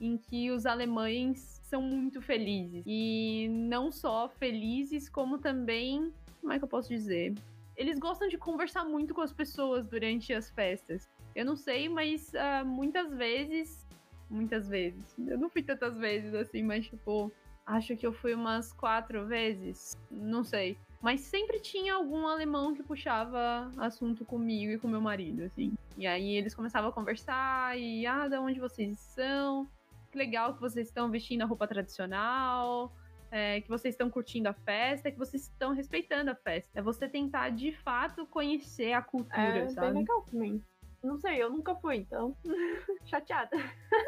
em 0.00 0.16
que 0.16 0.50
os 0.50 0.64
alemães 0.64 1.60
são 1.64 1.82
muito 1.82 2.20
felizes. 2.22 2.82
E 2.86 3.48
não 3.50 3.90
só 3.90 4.28
felizes, 4.28 5.08
como 5.08 5.38
também. 5.38 6.12
Como 6.40 6.52
é 6.52 6.58
que 6.58 6.64
eu 6.64 6.68
posso 6.68 6.88
dizer? 6.88 7.34
Eles 7.76 7.98
gostam 7.98 8.28
de 8.28 8.38
conversar 8.38 8.84
muito 8.84 9.14
com 9.14 9.20
as 9.20 9.32
pessoas 9.32 9.86
durante 9.86 10.32
as 10.32 10.50
festas. 10.50 11.08
Eu 11.34 11.44
não 11.44 11.56
sei, 11.56 11.88
mas 11.88 12.34
ah, 12.34 12.64
muitas 12.64 13.12
vezes. 13.12 13.86
Muitas 14.30 14.68
vezes. 14.68 15.14
Eu 15.18 15.38
não 15.38 15.48
fui 15.48 15.62
tantas 15.62 15.96
vezes 15.96 16.34
assim, 16.34 16.62
mas 16.62 16.86
tipo. 16.86 17.32
Acho 17.68 17.94
que 17.96 18.06
eu 18.06 18.12
fui 18.14 18.32
umas 18.34 18.72
quatro 18.72 19.26
vezes. 19.26 19.94
Não 20.10 20.42
sei. 20.42 20.78
Mas 21.02 21.20
sempre 21.20 21.60
tinha 21.60 21.94
algum 21.94 22.26
alemão 22.26 22.74
que 22.74 22.82
puxava 22.82 23.70
assunto 23.76 24.24
comigo 24.24 24.72
e 24.72 24.78
com 24.78 24.88
meu 24.88 25.02
marido, 25.02 25.44
assim. 25.44 25.74
E 25.96 26.06
aí 26.06 26.30
eles 26.34 26.54
começavam 26.54 26.88
a 26.88 26.92
conversar 26.92 27.78
e, 27.78 28.06
ah, 28.06 28.26
de 28.26 28.36
onde 28.38 28.58
vocês 28.58 28.98
são? 28.98 29.68
Que 30.10 30.16
legal 30.16 30.54
que 30.54 30.60
vocês 30.60 30.88
estão 30.88 31.10
vestindo 31.10 31.42
a 31.42 31.44
roupa 31.44 31.68
tradicional, 31.68 32.90
é, 33.30 33.60
que 33.60 33.68
vocês 33.68 33.92
estão 33.92 34.08
curtindo 34.08 34.48
a 34.48 34.54
festa, 34.54 35.10
que 35.10 35.18
vocês 35.18 35.42
estão 35.42 35.74
respeitando 35.74 36.30
a 36.30 36.34
festa. 36.34 36.70
É 36.78 36.82
você 36.82 37.06
tentar, 37.06 37.50
de 37.50 37.72
fato, 37.72 38.26
conhecer 38.26 38.94
a 38.94 39.02
cultura, 39.02 39.40
É 39.42 39.60
bem 39.66 39.68
sabe? 39.70 39.98
legal 39.98 40.22
também. 40.22 40.64
Não 41.04 41.18
sei, 41.18 41.40
eu 41.40 41.50
nunca 41.50 41.76
fui, 41.76 41.96
então. 41.96 42.34
Chateada. 43.06 43.56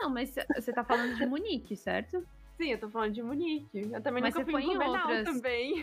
Não, 0.00 0.08
mas 0.10 0.34
você 0.56 0.72
tá 0.72 0.82
falando 0.82 1.14
de 1.16 1.26
Munique, 1.26 1.76
certo? 1.76 2.26
Sim, 2.60 2.72
eu 2.72 2.78
tô 2.78 2.90
falando 2.90 3.14
de 3.14 3.22
Munique. 3.22 3.90
Eu 3.90 4.02
também 4.02 4.22
Mas 4.22 4.34
nunca 4.34 4.52
fui 4.52 4.62
em 4.62 4.66
Blumenau 4.66 5.08
outras? 5.08 5.24
também. 5.24 5.82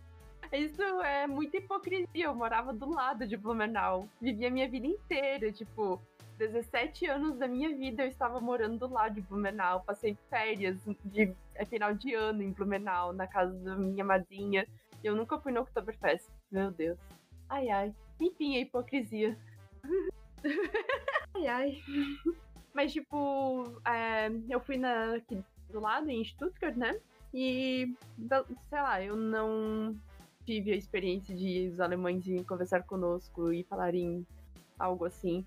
Isso 0.50 0.82
é 1.02 1.26
muita 1.26 1.58
hipocrisia. 1.58 2.24
Eu 2.24 2.34
morava 2.34 2.72
do 2.72 2.88
lado 2.88 3.26
de 3.26 3.36
Blumenau. 3.36 4.08
Vivi 4.22 4.46
a 4.46 4.50
minha 4.50 4.66
vida 4.66 4.86
inteira, 4.86 5.52
tipo, 5.52 6.00
17 6.38 7.04
anos 7.08 7.36
da 7.36 7.46
minha 7.46 7.76
vida 7.76 8.04
eu 8.04 8.08
estava 8.08 8.40
morando 8.40 8.78
do 8.78 8.90
lado 8.90 9.16
de 9.16 9.20
Blumenau. 9.20 9.82
Passei 9.82 10.16
férias 10.30 10.78
de 11.04 11.34
é, 11.54 11.66
final 11.66 11.92
de 11.92 12.14
ano 12.14 12.42
em 12.42 12.52
Blumenau, 12.52 13.12
na 13.12 13.26
casa 13.26 13.52
da 13.58 13.76
minha 13.76 14.02
madrinha. 14.02 14.66
E 15.02 15.06
eu 15.06 15.14
nunca 15.14 15.38
fui 15.38 15.52
no 15.52 15.60
Oktoberfest. 15.60 16.30
Meu 16.50 16.70
Deus. 16.70 16.98
Ai, 17.50 17.68
ai. 17.68 17.94
Enfim, 18.18 18.56
a 18.56 18.60
hipocrisia. 18.60 19.38
ai, 21.36 21.46
ai. 21.48 21.82
Mas, 22.72 22.94
tipo, 22.94 23.78
é, 23.86 24.30
eu 24.48 24.58
fui 24.60 24.78
na, 24.78 25.16
aqui 25.16 25.44
do 25.74 25.80
lado, 25.80 26.08
em 26.08 26.24
Stuttgart, 26.24 26.76
né? 26.76 26.98
E, 27.32 27.92
sei 28.68 28.80
lá, 28.80 29.02
eu 29.02 29.16
não 29.16 29.96
tive 30.46 30.72
a 30.72 30.76
experiência 30.76 31.34
de 31.34 31.68
os 31.72 31.80
alemães 31.80 32.24
virem 32.24 32.44
conversar 32.44 32.84
conosco 32.84 33.52
e 33.52 33.64
falarem 33.64 34.24
algo 34.78 35.04
assim. 35.04 35.44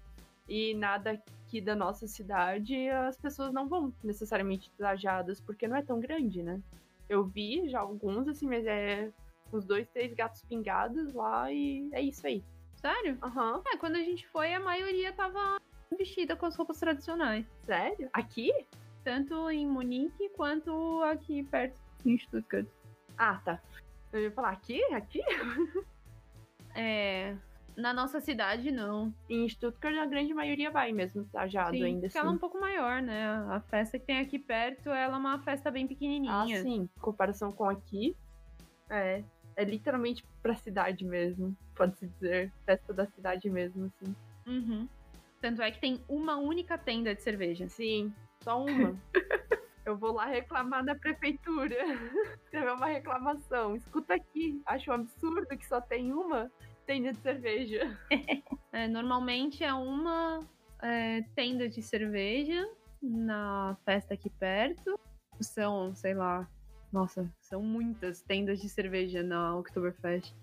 E 0.50 0.74
nada 0.74 1.12
aqui 1.12 1.62
da 1.62 1.75
nossa 1.75 2.07
cidade, 2.07 2.89
as 2.89 3.17
pessoas 3.17 3.53
não 3.53 3.69
vão 3.69 3.93
necessariamente 4.03 4.69
trajadas, 4.77 5.39
porque 5.39 5.67
não 5.67 5.77
é 5.77 5.81
tão 5.81 6.00
grande, 6.00 6.43
né? 6.43 6.62
Eu 7.07 7.24
vi 7.24 7.69
já 7.69 7.79
alguns, 7.79 8.27
assim, 8.27 8.48
mas 8.48 8.65
é 8.65 9.10
uns 9.53 9.65
dois, 9.65 9.88
três 9.89 10.13
gatos 10.13 10.41
pingados 10.43 11.13
lá 11.13 11.51
e 11.51 11.89
é 11.93 12.01
isso 12.01 12.27
aí. 12.27 12.43
Sério? 12.75 13.17
Aham. 13.24 13.62
É, 13.67 13.77
quando 13.77 13.96
a 13.96 14.03
gente 14.03 14.27
foi, 14.27 14.53
a 14.53 14.60
maioria 14.60 15.13
tava 15.13 15.57
vestida 15.98 16.36
com 16.36 16.46
as 16.46 16.55
roupas 16.55 16.79
tradicionais. 16.79 17.46
Sério? 17.65 18.10
Aqui? 18.12 18.51
Tanto 19.08 19.50
em 19.50 19.66
Munique 19.66 20.28
quanto 20.36 21.02
aqui 21.04 21.42
perto 21.42 21.80
em 22.06 22.20
Stuttgart. 22.20 22.68
Ah, 23.18 23.40
tá. 23.46 23.58
Eu 24.12 24.20
ia 24.20 24.32
falar, 24.34 24.50
aqui? 24.50 24.84
Aqui? 24.94 25.22
É. 26.76 27.34
Na 27.78 27.94
nossa 27.94 28.20
cidade, 28.20 28.70
não. 28.70 29.14
Em 29.30 29.48
Stuttgart, 29.48 29.96
a 29.96 30.06
grande 30.06 30.34
maioria 30.34 30.70
vai 30.70 30.92
mesmo 30.92 31.24
trajado 31.24 31.78
Sim, 31.78 31.84
ainda 31.86 32.02
porque 32.02 32.08
assim. 32.08 32.18
ela 32.18 32.28
é 32.28 32.36
um 32.36 32.38
pouco 32.38 32.60
maior, 32.60 33.02
né? 33.02 33.28
A 33.50 33.62
festa 33.62 33.98
que 33.98 34.06
tem 34.06 34.20
aqui 34.20 34.38
perto, 34.38 34.89
ela 34.89 35.15
é 35.15 35.17
uma 35.17 35.39
festa 35.39 35.72
bem 35.72 35.86
Ah, 35.86 35.88
pequenininha. 35.88 36.62
sim. 36.62 36.89
Em 36.98 37.00
comparação 37.00 37.50
com 37.50 37.70
aqui, 37.70 38.13
é, 38.89 39.24
é 39.56 39.63
literalmente 39.63 40.26
pra 40.43 40.54
cidade 40.54 41.06
mesmo, 41.06 41.56
pode-se 41.74 42.08
dizer. 42.08 42.52
Festa 42.65 42.93
da 42.93 43.08
cidade 43.08 43.50
mesmo, 43.50 43.86
assim. 43.86 44.13
Uhum. 44.46 44.86
Tanto 45.39 45.62
é 45.62 45.72
que 45.72 45.80
tem 45.80 46.04
uma 46.10 46.36
única 46.36 46.78
tenda 46.78 47.15
de 47.15 47.22
cerveja. 47.22 47.70
Sim, 47.70 48.13
só 48.41 48.63
uma. 48.63 48.95
Eu 49.88 49.95
vou 49.95 50.12
lá 50.12 50.26
reclamar 50.26 50.84
na 50.84 50.95
prefeitura. 50.95 51.76
Escrever 52.43 52.73
uma 52.76 52.88
reclamação. 52.88 53.73
Escuta 53.73 54.15
aqui. 54.15 54.62
Acho 54.65 54.91
um 54.91 54.95
absurdo 54.95 55.47
que 55.58 55.65
só 55.65 55.80
tem 55.80 56.12
uma 56.12 56.52
tenda 56.86 57.13
de 57.13 57.19
cerveja. 57.19 57.97
É, 58.73 58.88
normalmente 58.88 59.63
é 59.63 59.73
uma 59.73 60.45
é, 60.84 61.23
tenda 61.34 61.67
de 61.67 61.82
cerveja 61.82 62.69
na 63.02 63.76
festa 63.86 64.13
aqui 64.13 64.30
perto. 64.30 65.00
São, 65.39 65.95
sei 65.95 66.13
lá, 66.13 66.47
nossa, 66.91 67.28
são 67.41 67.63
muitas 67.63 68.21
tendas 68.21 68.60
de 68.60 68.69
cerveja 68.69 69.23
na 69.23 69.56
Oktoberfest. 69.56 70.36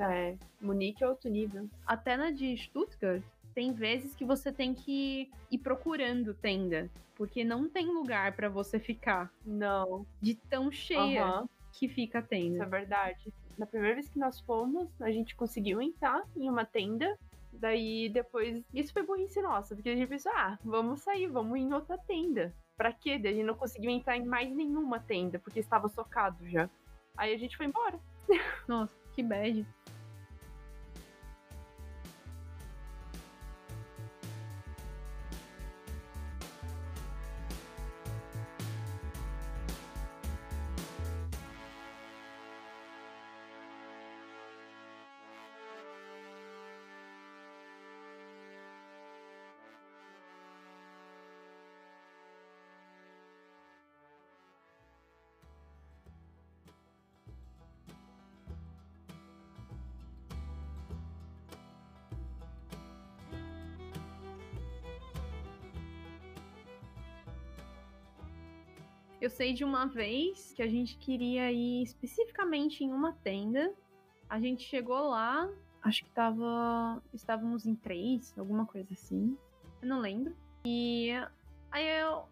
É, 0.00 0.36
Munique 0.60 1.04
é 1.04 1.08
outro 1.08 1.30
nível. 1.30 1.68
Até 1.86 2.16
na 2.16 2.30
de 2.30 2.56
Stuttgart, 2.56 3.22
tem 3.56 3.72
vezes 3.72 4.14
que 4.14 4.22
você 4.22 4.52
tem 4.52 4.74
que 4.74 5.30
ir 5.50 5.58
procurando 5.58 6.34
tenda, 6.34 6.90
porque 7.14 7.42
não 7.42 7.66
tem 7.70 7.86
lugar 7.86 8.32
pra 8.36 8.50
você 8.50 8.78
ficar 8.78 9.32
Não. 9.46 10.06
de 10.20 10.34
tão 10.34 10.70
cheia 10.70 11.24
Aham. 11.24 11.48
que 11.72 11.88
fica 11.88 12.18
a 12.18 12.20
Isso 12.20 12.28
tenda. 12.28 12.64
é 12.64 12.66
verdade. 12.68 13.32
Na 13.56 13.64
primeira 13.64 13.94
vez 13.94 14.10
que 14.10 14.18
nós 14.18 14.38
fomos, 14.40 14.86
a 15.00 15.10
gente 15.10 15.34
conseguiu 15.34 15.80
entrar 15.80 16.22
em 16.36 16.50
uma 16.50 16.66
tenda. 16.66 17.18
Daí 17.50 18.10
depois. 18.10 18.62
Isso 18.74 18.92
foi 18.92 19.02
burrice 19.02 19.40
nossa, 19.40 19.74
porque 19.74 19.88
a 19.88 19.96
gente 19.96 20.06
pensou, 20.10 20.30
ah, 20.36 20.58
vamos 20.62 21.00
sair, 21.00 21.26
vamos 21.26 21.58
em 21.58 21.72
outra 21.72 21.96
tenda. 21.96 22.54
Pra 22.76 22.92
quê? 22.92 23.18
Daí 23.18 23.32
a 23.32 23.34
gente 23.36 23.46
não 23.46 23.54
conseguiu 23.54 23.90
entrar 23.90 24.18
em 24.18 24.26
mais 24.26 24.54
nenhuma 24.54 25.00
tenda, 25.00 25.38
porque 25.38 25.60
estava 25.60 25.88
socado 25.88 26.46
já. 26.46 26.68
Aí 27.16 27.32
a 27.34 27.38
gente 27.38 27.56
foi 27.56 27.64
embora. 27.64 27.98
Nossa, 28.68 28.92
que 29.14 29.22
bad. 29.22 29.66
Sei 69.36 69.52
de 69.52 69.64
uma 69.64 69.86
vez 69.86 70.52
que 70.54 70.62
a 70.62 70.66
gente 70.66 70.96
queria 70.96 71.52
ir 71.52 71.82
especificamente 71.82 72.82
em 72.82 72.90
uma 72.90 73.12
tenda. 73.12 73.72
A 74.28 74.40
gente 74.40 74.64
chegou 74.64 75.10
lá, 75.10 75.48
acho 75.82 76.04
que 76.04 76.10
tava. 76.10 77.02
Estávamos 77.12 77.66
em 77.66 77.74
três, 77.74 78.36
alguma 78.38 78.64
coisa 78.64 78.92
assim. 78.94 79.36
Eu 79.82 79.88
não 79.88 80.00
lembro. 80.00 80.34
E 80.64 81.10
aí 81.70 82.00
eu, 82.00 82.24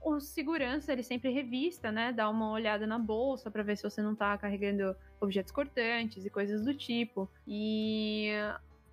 o 0.00 0.20
segurança, 0.20 0.92
ele 0.92 1.02
sempre 1.02 1.30
revista, 1.30 1.90
né? 1.90 2.12
Dá 2.12 2.30
uma 2.30 2.50
olhada 2.52 2.86
na 2.86 2.98
bolsa 2.98 3.50
pra 3.50 3.64
ver 3.64 3.76
se 3.76 3.82
você 3.82 4.00
não 4.00 4.14
tá 4.14 4.38
carregando 4.38 4.94
objetos 5.20 5.52
cortantes 5.52 6.24
e 6.24 6.30
coisas 6.30 6.64
do 6.64 6.74
tipo. 6.74 7.28
E 7.44 8.30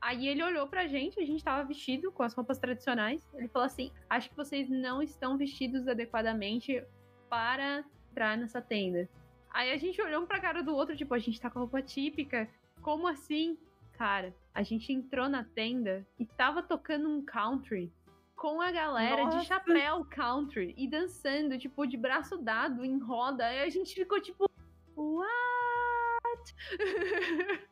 aí 0.02 0.28
ele 0.28 0.44
olhou 0.44 0.68
pra 0.68 0.88
gente, 0.88 1.20
a 1.20 1.26
gente 1.26 1.44
tava 1.44 1.68
vestido 1.68 2.12
com 2.12 2.24
as 2.24 2.34
roupas 2.34 2.58
tradicionais. 2.58 3.24
Ele 3.36 3.48
falou 3.48 3.68
assim: 3.68 3.92
Acho 4.10 4.28
que 4.28 4.36
vocês 4.36 4.68
não 4.68 5.04
estão 5.04 5.38
vestidos 5.38 5.88
adequadamente 5.88 6.84
para 7.30 7.84
entrar 8.10 8.38
nessa 8.38 8.62
tenda. 8.62 9.08
Aí 9.52 9.72
a 9.72 9.78
gente 9.78 10.02
olhou 10.02 10.24
um 10.24 10.26
pra 10.26 10.40
cara 10.40 10.62
do 10.62 10.76
outro, 10.76 10.96
tipo, 10.96 11.14
a 11.14 11.20
gente 11.20 11.40
tá 11.40 11.50
com 11.50 11.60
a 11.60 11.62
roupa 11.62 11.82
típica. 11.82 12.50
Como 12.82 13.08
assim? 13.08 13.58
Cara, 13.94 14.34
a 14.54 14.64
gente 14.64 14.94
entrou 14.94 15.28
na 15.28 15.44
tenda 15.44 16.06
e 16.18 16.26
tava 16.26 16.64
tocando 16.64 17.10
um 17.10 17.24
country 17.24 17.92
com 18.36 18.62
a 18.62 18.72
galera 18.72 19.26
Nossa. 19.26 19.40
de 19.40 19.46
chapéu 19.46 20.06
country 20.06 20.74
e 20.78 20.88
dançando, 20.88 21.58
tipo, 21.58 21.86
de 21.86 21.98
braço 21.98 22.38
dado 22.38 22.86
em 22.86 22.98
roda. 22.98 23.46
Aí 23.46 23.60
a 23.62 23.70
gente 23.70 23.94
ficou 23.94 24.22
tipo, 24.22 24.50
what? 24.96 26.56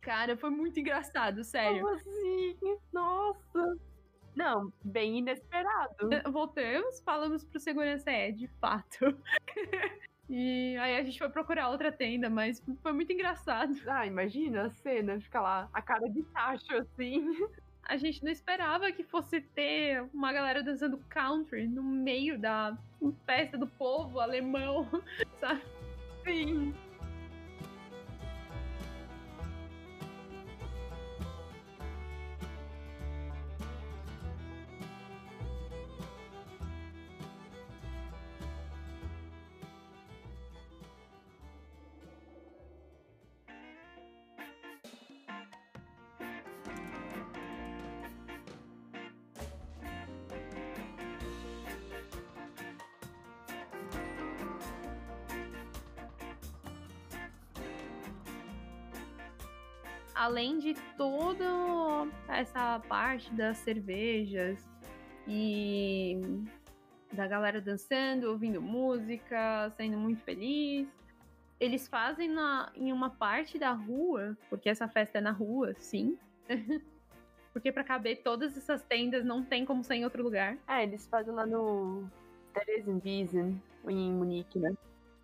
Cara, 0.00 0.36
foi 0.36 0.48
muito 0.48 0.80
engraçado, 0.80 1.44
sério. 1.44 1.82
Como 1.82 1.94
assim? 1.94 2.56
Nossa! 2.90 3.78
Não, 4.38 4.72
bem 4.84 5.18
inesperado. 5.18 6.10
Voltamos, 6.30 7.00
falamos 7.00 7.44
pro 7.44 7.58
segurança, 7.58 8.08
é, 8.08 8.30
de 8.30 8.46
fato. 8.60 9.18
e 10.30 10.76
aí 10.76 10.96
a 10.96 11.02
gente 11.02 11.18
foi 11.18 11.28
procurar 11.28 11.70
outra 11.70 11.90
tenda, 11.90 12.30
mas 12.30 12.62
foi 12.80 12.92
muito 12.92 13.12
engraçado. 13.12 13.74
Ah, 13.88 14.06
imagina 14.06 14.66
a 14.66 14.70
cena, 14.70 15.20
fica 15.20 15.40
lá, 15.40 15.68
a 15.72 15.82
cara 15.82 16.08
de 16.08 16.22
tacho 16.22 16.72
assim. 16.72 17.36
a 17.82 17.96
gente 17.96 18.22
não 18.22 18.30
esperava 18.30 18.92
que 18.92 19.02
fosse 19.02 19.40
ter 19.40 20.04
uma 20.14 20.32
galera 20.32 20.62
dançando 20.62 21.02
country 21.08 21.66
no 21.66 21.82
meio 21.82 22.38
da 22.38 22.78
festa 23.26 23.58
do 23.58 23.66
povo 23.66 24.20
alemão, 24.20 24.88
sabe? 25.40 25.62
Sim. 26.24 26.72
Essa 62.38 62.80
parte 62.88 63.32
das 63.34 63.58
cervejas 63.58 64.64
e 65.26 66.20
da 67.12 67.26
galera 67.26 67.60
dançando, 67.60 68.30
ouvindo 68.30 68.62
música, 68.62 69.72
sendo 69.76 69.98
muito 69.98 70.22
feliz, 70.22 70.86
eles 71.58 71.88
fazem 71.88 72.28
na, 72.28 72.70
em 72.76 72.92
uma 72.92 73.10
parte 73.10 73.58
da 73.58 73.72
rua, 73.72 74.36
porque 74.48 74.68
essa 74.68 74.86
festa 74.86 75.18
é 75.18 75.20
na 75.20 75.32
rua, 75.32 75.74
sim. 75.78 76.16
porque 77.52 77.72
para 77.72 77.82
caber 77.82 78.22
todas 78.22 78.56
essas 78.56 78.82
tendas 78.84 79.24
não 79.24 79.42
tem 79.42 79.64
como 79.64 79.82
ser 79.82 79.96
em 79.96 80.04
outro 80.04 80.22
lugar. 80.22 80.56
É, 80.68 80.84
eles 80.84 81.08
fazem 81.08 81.34
lá 81.34 81.44
no 81.44 82.08
Theresienwiesen, 82.54 83.60
em 83.88 84.12
Munique, 84.12 84.60
né? 84.60 84.72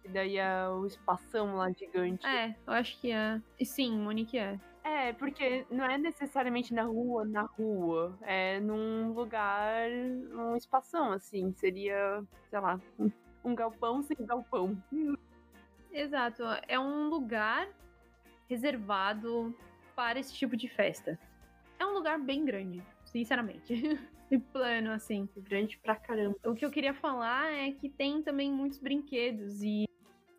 E 0.05 0.09
daí 0.09 0.37
é 0.37 0.69
o 0.69 0.85
espação 0.85 1.55
lá 1.55 1.71
gigante. 1.71 2.27
É, 2.27 2.57
eu 2.67 2.73
acho 2.73 3.01
que 3.01 3.13
é. 3.13 3.41
E 3.59 3.65
sim, 3.65 3.97
Monique 3.97 4.37
é. 4.37 4.59
É, 4.85 5.15
porque 5.15 5.65
não 5.71 5.87
é 5.87 5.97
necessariamente 5.97 6.75
na 6.75 6.83
rua, 6.83 7.25
na 7.25 7.43
rua. 7.43 8.17
É 8.21 8.61
num 8.61 9.13
lugar, 9.15 9.91
num 9.91 10.55
espação, 10.57 11.11
assim. 11.11 11.53
Seria, 11.55 12.23
sei 12.51 12.61
lá, 12.61 12.79
um- 13.43 13.55
galpão 13.55 14.03
sem 14.03 14.17
galpão. 14.21 14.77
Exato, 15.91 16.43
é 16.69 16.79
um 16.79 17.09
lugar 17.09 17.69
reservado 18.49 19.55
para 19.97 20.19
esse 20.19 20.35
tipo 20.35 20.57
de 20.57 20.69
festa. 20.69 21.19
É 21.79 21.87
um 21.87 21.95
lugar 21.95 22.19
bem 22.19 22.45
grande, 22.45 22.83
sinceramente. 23.07 23.73
e 24.31 24.39
plano, 24.39 24.91
assim. 24.91 25.29
Grande 25.37 25.79
pra 25.79 25.97
caramba. 25.97 26.37
O 26.45 26.55
que 26.55 26.65
eu 26.65 26.71
queria 26.71 26.93
falar 26.93 27.51
é 27.53 27.73
que 27.73 27.89
tem 27.89 28.23
também 28.23 28.53
muitos 28.53 28.79
brinquedos 28.79 29.63
e 29.63 29.85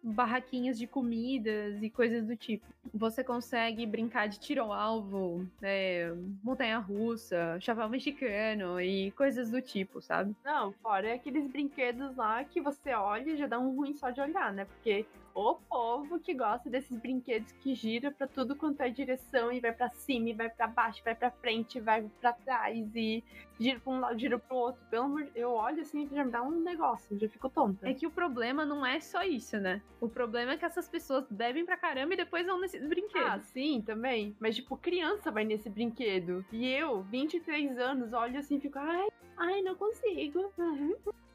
barraquinhas 0.06 0.78
de 0.78 0.86
comidas 0.86 1.82
e 1.82 1.90
coisas 1.90 2.26
do 2.26 2.36
tipo. 2.36 2.66
Você 2.94 3.24
consegue 3.24 3.86
brincar 3.86 4.28
de 4.28 4.40
tiro 4.40 4.62
ao 4.62 4.72
alvo, 4.72 5.46
é, 5.62 6.14
montanha-russa, 6.44 7.58
chaval 7.60 7.90
mexicano 7.90 8.80
e 8.80 9.12
coisas 9.12 9.50
do 9.50 9.62
tipo, 9.62 10.02
sabe? 10.02 10.36
Não, 10.44 10.72
fora 10.74 11.14
aqueles 11.14 11.48
brinquedos 11.48 12.16
lá 12.16 12.44
que 12.44 12.62
você 12.62 12.94
olha 12.94 13.32
e 13.32 13.38
já 13.38 13.48
dá 13.48 13.60
um 13.60 13.76
ruim 13.76 13.96
só 13.96 14.12
de 14.12 14.22
olhar, 14.22 14.54
né? 14.54 14.66
Porque 14.66 15.06
o 15.36 15.56
povo 15.56 16.18
que 16.18 16.34
gosta 16.34 16.70
desses 16.70 16.98
brinquedos 16.98 17.52
que 17.52 17.76
gira 17.76 18.10
pra 18.10 18.26
tudo 18.26 18.56
quanto 18.56 18.80
é 18.80 18.90
direção 18.90 19.52
e 19.52 19.60
vai 19.60 19.74
pra 19.74 19.90
cima, 19.90 20.30
e 20.30 20.34
vai 20.34 20.50
pra 20.50 20.66
baixo, 20.66 21.04
vai 21.04 21.14
pra 21.14 21.30
frente, 21.30 21.80
vai 21.82 22.10
pra 22.22 22.32
trás 22.32 22.96
e 22.96 23.22
gira 23.60 23.80
pra 23.82 23.94
um 23.94 24.00
lado, 24.00 24.18
gira 24.18 24.40
pro 24.40 24.56
outro. 24.56 24.82
Pelo 24.90 25.04
amor 25.04 25.24
de 25.26 25.32
eu 25.36 25.52
olho 25.52 25.82
assim 25.82 26.08
e 26.10 26.16
já 26.16 26.24
me 26.24 26.32
dá 26.32 26.42
um 26.42 26.62
negócio, 26.62 27.20
já 27.20 27.28
fico 27.28 27.50
tonta. 27.50 27.88
É 27.88 27.94
que 27.94 28.08
o 28.08 28.12
problema 28.12 28.66
não 28.66 28.86
é 28.86 29.02
só 29.02 29.24
isso, 29.24 29.60
né? 29.60 29.82
O 30.00 30.08
problema 30.08 30.54
é 30.54 30.58
que 30.58 30.64
essas 30.64 30.88
pessoas 30.88 31.30
bebem 31.30 31.66
pra 31.66 31.76
caramba 31.76 32.14
e 32.14 32.18
depois 32.18 32.46
vão 32.46 32.60
nesses 32.60 32.88
brinquedos. 32.88 33.28
Ah, 33.28 33.40
sim, 33.42 33.82
também. 33.86 34.34
Mas, 34.40 34.56
tipo, 34.56 34.78
criança 34.78 35.32
vai 35.32 35.44
nesse 35.44 35.70
brinquedo. 35.70 36.46
E 36.50 36.66
eu, 36.66 37.04
23 37.04 37.78
anos, 37.78 38.14
olho 38.14 38.40
assim 38.40 38.56
e 38.56 38.62
fico, 38.62 38.80
ai, 38.80 39.08
ai, 39.36 39.62
não 39.62 39.76
consigo. 39.76 40.54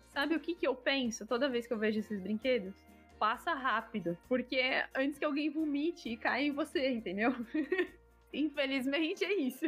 Sabe 0.09 0.35
o 0.35 0.41
que, 0.41 0.55
que 0.55 0.67
eu 0.67 0.75
penso 0.75 1.27
toda 1.27 1.51
vez 1.51 1.67
que 1.67 1.73
eu 1.73 1.79
vejo 1.79 2.01
esses 2.01 2.19
brinquedos? 2.21 2.75
Passa 3.21 3.53
rápido. 3.53 4.17
Porque 4.27 4.59
antes 4.97 5.19
que 5.19 5.25
alguém 5.27 5.51
vomite 5.51 6.09
e 6.09 6.17
caia 6.17 6.47
em 6.47 6.53
você, 6.53 6.91
entendeu? 6.91 7.33
Infelizmente 8.33 9.23
é 9.23 9.35
isso. 9.35 9.67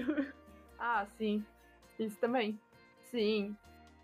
Ah, 0.78 1.06
sim. 1.18 1.44
Isso 1.98 2.18
também. 2.18 2.58
Sim. 3.02 3.54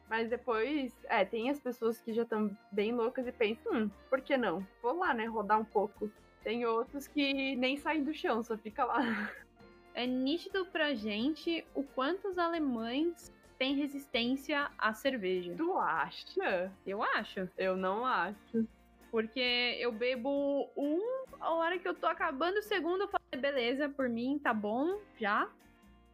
Mas 0.07 0.29
depois, 0.29 0.95
é, 1.05 1.25
tem 1.25 1.49
as 1.49 1.59
pessoas 1.59 1.99
que 1.99 2.13
já 2.13 2.25
estão 2.25 2.55
bem 2.71 2.93
loucas 2.93 3.27
e 3.27 3.33
pensam, 3.33 3.73
hum, 3.73 3.91
por 4.11 4.21
que 4.21 4.37
não? 4.37 4.67
Vou 4.83 4.99
lá, 4.99 5.15
né, 5.15 5.25
rodar 5.25 5.59
um 5.59 5.65
pouco. 5.65 6.13
Tem 6.45 6.67
outros 6.67 7.09
que 7.09 7.57
nem 7.57 7.79
saem 7.79 8.05
do 8.05 8.13
chão, 8.13 8.43
só 8.43 8.57
fica 8.57 8.85
lá. 8.85 9.01
É 9.95 10.07
nítido 10.07 10.67
pra 10.67 10.95
gente 10.95 11.67
o 11.75 11.83
quanto 11.83 12.29
os 12.29 12.39
alemães 12.39 13.35
têm 13.59 13.75
resistência 13.75 14.71
à 14.77 14.93
cerveja. 14.93 15.55
Tu 15.57 15.79
acha? 15.79 16.71
Eu 16.87 17.03
acho. 17.03 17.49
Eu 17.57 17.77
não 17.77 18.05
acho. 18.05 18.69
Porque 19.11 19.77
eu 19.81 19.91
bebo 19.91 20.71
um, 20.77 21.01
a 21.41 21.53
hora 21.55 21.79
que 21.79 21.89
eu 21.89 21.95
tô 21.95 22.07
acabando 22.07 22.59
o 22.59 22.63
segundo, 22.63 23.03
eu 23.03 23.09
falo, 23.09 23.23
beleza, 23.41 23.89
por 23.89 24.09
mim 24.09 24.39
tá 24.43 24.53
bom 24.53 25.01
já. 25.19 25.49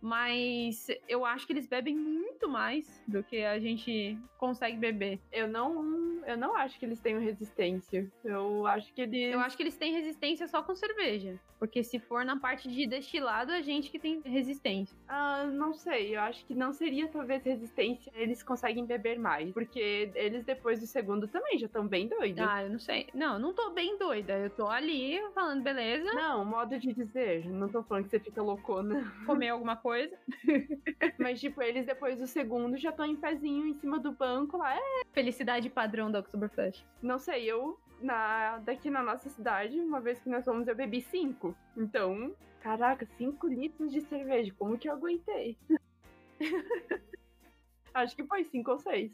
Mas 0.05 0.89
eu 1.09 1.25
acho 1.25 1.47
que 1.47 1.55
eles 1.55 1.67
bebem 1.67 1.97
muito 1.97 2.47
mais 2.47 3.03
do 3.09 3.25
que 3.25 3.43
a 3.43 3.59
gente 3.59 4.19
consegue 4.37 4.77
beber. 4.77 5.19
Eu 5.33 5.49
não, 5.49 6.23
eu 6.27 6.37
não 6.37 6.55
acho 6.55 6.79
que 6.79 6.85
eles 6.85 7.01
tenham 7.01 7.19
resistência. 7.19 8.07
Eu 8.23 8.67
acho 8.67 8.93
que 8.93 9.01
eles. 9.01 9.33
Eu 9.33 9.41
acho 9.41 9.57
que 9.57 9.63
eles 9.63 9.79
têm 9.79 9.95
resistência 9.95 10.47
só 10.47 10.63
com 10.63 10.75
cerveja. 10.75 11.41
Porque 11.59 11.83
se 11.83 11.99
for 11.99 12.23
na 12.27 12.37
parte 12.37 12.69
de 12.69 12.87
destilado, 12.87 13.51
a 13.51 13.63
gente 13.63 13.91
que 13.91 13.99
tem 13.99 14.21
resistência. 14.23 14.95
Ah, 15.09 15.45
não 15.45 15.73
sei. 15.73 16.15
Eu 16.15 16.21
acho 16.21 16.45
que 16.45 16.55
não 16.55 16.75
seria 16.75 17.09
talvez 17.09 17.43
resistência. 17.43 18.13
Eles 18.15 18.43
conseguem 18.43 18.85
beber 18.85 19.19
mais. 19.19 19.51
Porque 19.53 20.11
eles, 20.15 20.45
depois 20.45 20.81
do 20.81 20.87
segundo, 20.87 21.27
também 21.27 21.59
já 21.59 21.65
estão 21.65 21.87
bem 21.87 22.07
doidos. 22.07 22.45
Ah, 22.47 22.65
eu 22.65 22.69
não 22.69 22.79
sei. 22.79 23.07
Não, 23.15 23.39
não 23.39 23.55
tô 23.55 23.71
bem 23.71 23.97
doida. 23.97 24.35
Eu 24.35 24.51
tô 24.51 24.67
ali 24.67 25.19
falando, 25.35 25.63
beleza, 25.63 26.13
Não, 26.13 26.45
modo 26.45 26.79
de 26.79 26.93
dizer. 26.93 27.49
Não 27.49 27.71
tô 27.71 27.83
falando 27.83 28.05
que 28.05 28.11
você 28.11 28.21
fica 28.21 28.43
loucona. 28.43 29.11
comer 29.25 29.49
alguma 29.49 29.75
coisa. 29.77 29.94
Mas, 31.19 31.41
tipo, 31.41 31.63
eles 31.63 31.87
depois 31.87 32.19
do 32.19 32.27
segundo 32.27 32.77
já 32.77 32.91
estão 32.91 33.05
em 33.05 33.17
pezinho 33.17 33.67
em 33.67 33.75
cima 33.75 33.99
do 33.99 34.13
banco 34.13 34.57
lá. 34.57 34.75
É, 34.77 34.81
Felicidade 35.13 35.71
padrão 35.71 36.11
da 36.11 36.21
Oktoberfest. 36.21 36.85
não 37.03 37.19
sei, 37.19 37.45
eu. 37.45 37.79
Na, 38.01 38.59
daqui 38.59 38.91
na 38.91 39.03
nossa 39.03 39.31
cidade, 39.31 39.79
uma 39.81 40.01
vez 40.01 40.21
que 40.21 40.29
nós 40.29 40.45
fomos, 40.45 40.67
eu 40.69 40.75
bebi 40.75 41.01
cinco. 41.01 41.57
Então, 41.77 42.35
caraca, 42.61 43.07
cinco 43.17 43.47
litros 43.47 43.91
de 43.93 44.01
cerveja. 44.03 44.53
Como 44.59 44.77
que 44.77 44.89
eu 44.89 44.93
aguentei? 44.93 45.57
Acho 47.95 48.17
que 48.17 48.25
foi 48.25 48.45
cinco 48.45 48.73
ou 48.73 48.79
seis. 48.79 49.13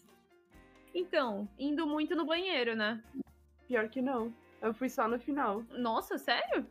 Então, 0.95 1.49
indo 1.59 1.87
muito 1.87 2.17
no 2.17 2.25
banheiro, 2.25 2.75
né? 2.75 3.03
Pior 3.69 3.89
que 3.89 4.01
não. 4.03 4.35
Eu 4.61 4.75
fui 4.75 4.89
só 4.89 5.07
no 5.07 5.19
final. 5.19 5.63
Nossa, 5.71 6.19
sério? 6.19 6.67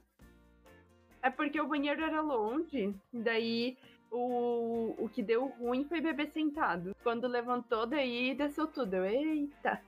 É 1.22 1.30
porque 1.30 1.60
o 1.60 1.68
banheiro 1.68 2.04
era 2.04 2.22
longe, 2.22 2.94
daí 3.14 3.78
o, 4.12 4.96
o 4.98 5.10
que 5.10 5.22
deu 5.22 5.48
ruim 5.48 5.86
foi 5.86 6.02
beber 6.02 6.28
sentado. 6.28 6.96
Quando 7.04 7.28
levantou, 7.28 7.86
daí 7.86 8.34
desceu 8.36 8.68
tudo. 8.68 8.96
Eu, 8.96 9.06
eita. 9.06 9.82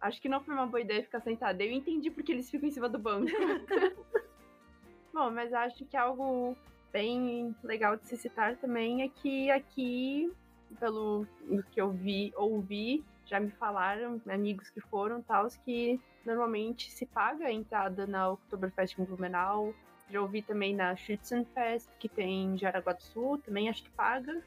Acho 0.00 0.20
que 0.20 0.28
não 0.28 0.40
foi 0.40 0.54
uma 0.54 0.66
boa 0.66 0.80
ideia 0.80 1.02
ficar 1.02 1.20
sentado. 1.20 1.60
Eu 1.60 1.72
entendi 1.72 2.10
porque 2.10 2.32
eles 2.32 2.50
ficam 2.50 2.68
em 2.68 2.72
cima 2.72 2.88
do 2.88 2.98
banco. 2.98 3.30
Bom, 5.12 5.30
mas 5.30 5.52
acho 5.52 5.84
que 5.84 5.96
algo 5.96 6.56
bem 6.92 7.54
legal 7.62 7.96
de 7.96 8.06
se 8.06 8.16
citar 8.16 8.56
também 8.56 9.02
é 9.02 9.08
que 9.08 9.50
aqui, 9.50 10.32
pelo 10.78 11.26
que 11.72 11.80
eu 11.80 11.90
vi, 11.90 12.32
ouvi, 12.36 13.04
já 13.24 13.40
me 13.40 13.50
falaram, 13.50 14.20
amigos 14.28 14.70
que 14.70 14.80
foram 14.80 15.20
tal, 15.20 15.48
que 15.64 16.00
normalmente 16.24 16.90
se 16.90 17.04
paga 17.04 17.46
a 17.46 17.52
entrada 17.52 18.06
na 18.06 18.30
Oktoberfest 18.30 18.98
em 18.98 19.04
Blumenau. 19.04 19.74
Já 20.10 20.20
ouvi 20.20 20.42
também 20.42 20.74
na 20.74 20.96
Schützenfest, 20.96 21.88
que 21.98 22.08
tem 22.08 22.44
em 22.44 22.58
Jaraguá 22.58 22.92
do 22.92 23.02
Sul, 23.02 23.38
também 23.38 23.68
acho 23.68 23.82
que 23.82 23.90
paga. 23.90 24.42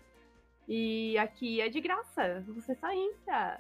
E 0.68 1.18
aqui 1.18 1.62
é 1.62 1.70
de 1.70 1.80
graça, 1.80 2.44
você 2.48 2.74
só 2.76 2.92
entra. 2.92 3.60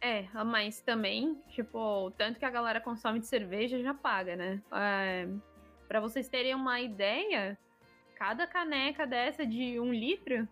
É, 0.00 0.26
mas 0.44 0.80
também, 0.82 1.34
tipo, 1.48 2.10
tanto 2.18 2.38
que 2.38 2.44
a 2.44 2.50
galera 2.50 2.80
consome 2.80 3.20
de 3.20 3.26
cerveja 3.26 3.80
já 3.80 3.94
paga, 3.94 4.36
né? 4.36 4.60
É, 4.72 5.26
pra 5.88 5.98
vocês 5.98 6.28
terem 6.28 6.54
uma 6.54 6.78
ideia, 6.80 7.56
cada 8.16 8.46
caneca 8.46 9.06
dessa 9.06 9.46
de 9.46 9.80
um 9.80 9.94
litro, 9.94 10.46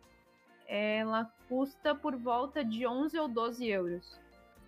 ela 0.66 1.30
custa 1.48 1.94
por 1.94 2.16
volta 2.16 2.64
de 2.64 2.86
11 2.86 3.18
ou 3.18 3.28
12 3.28 3.68
euros. 3.68 4.18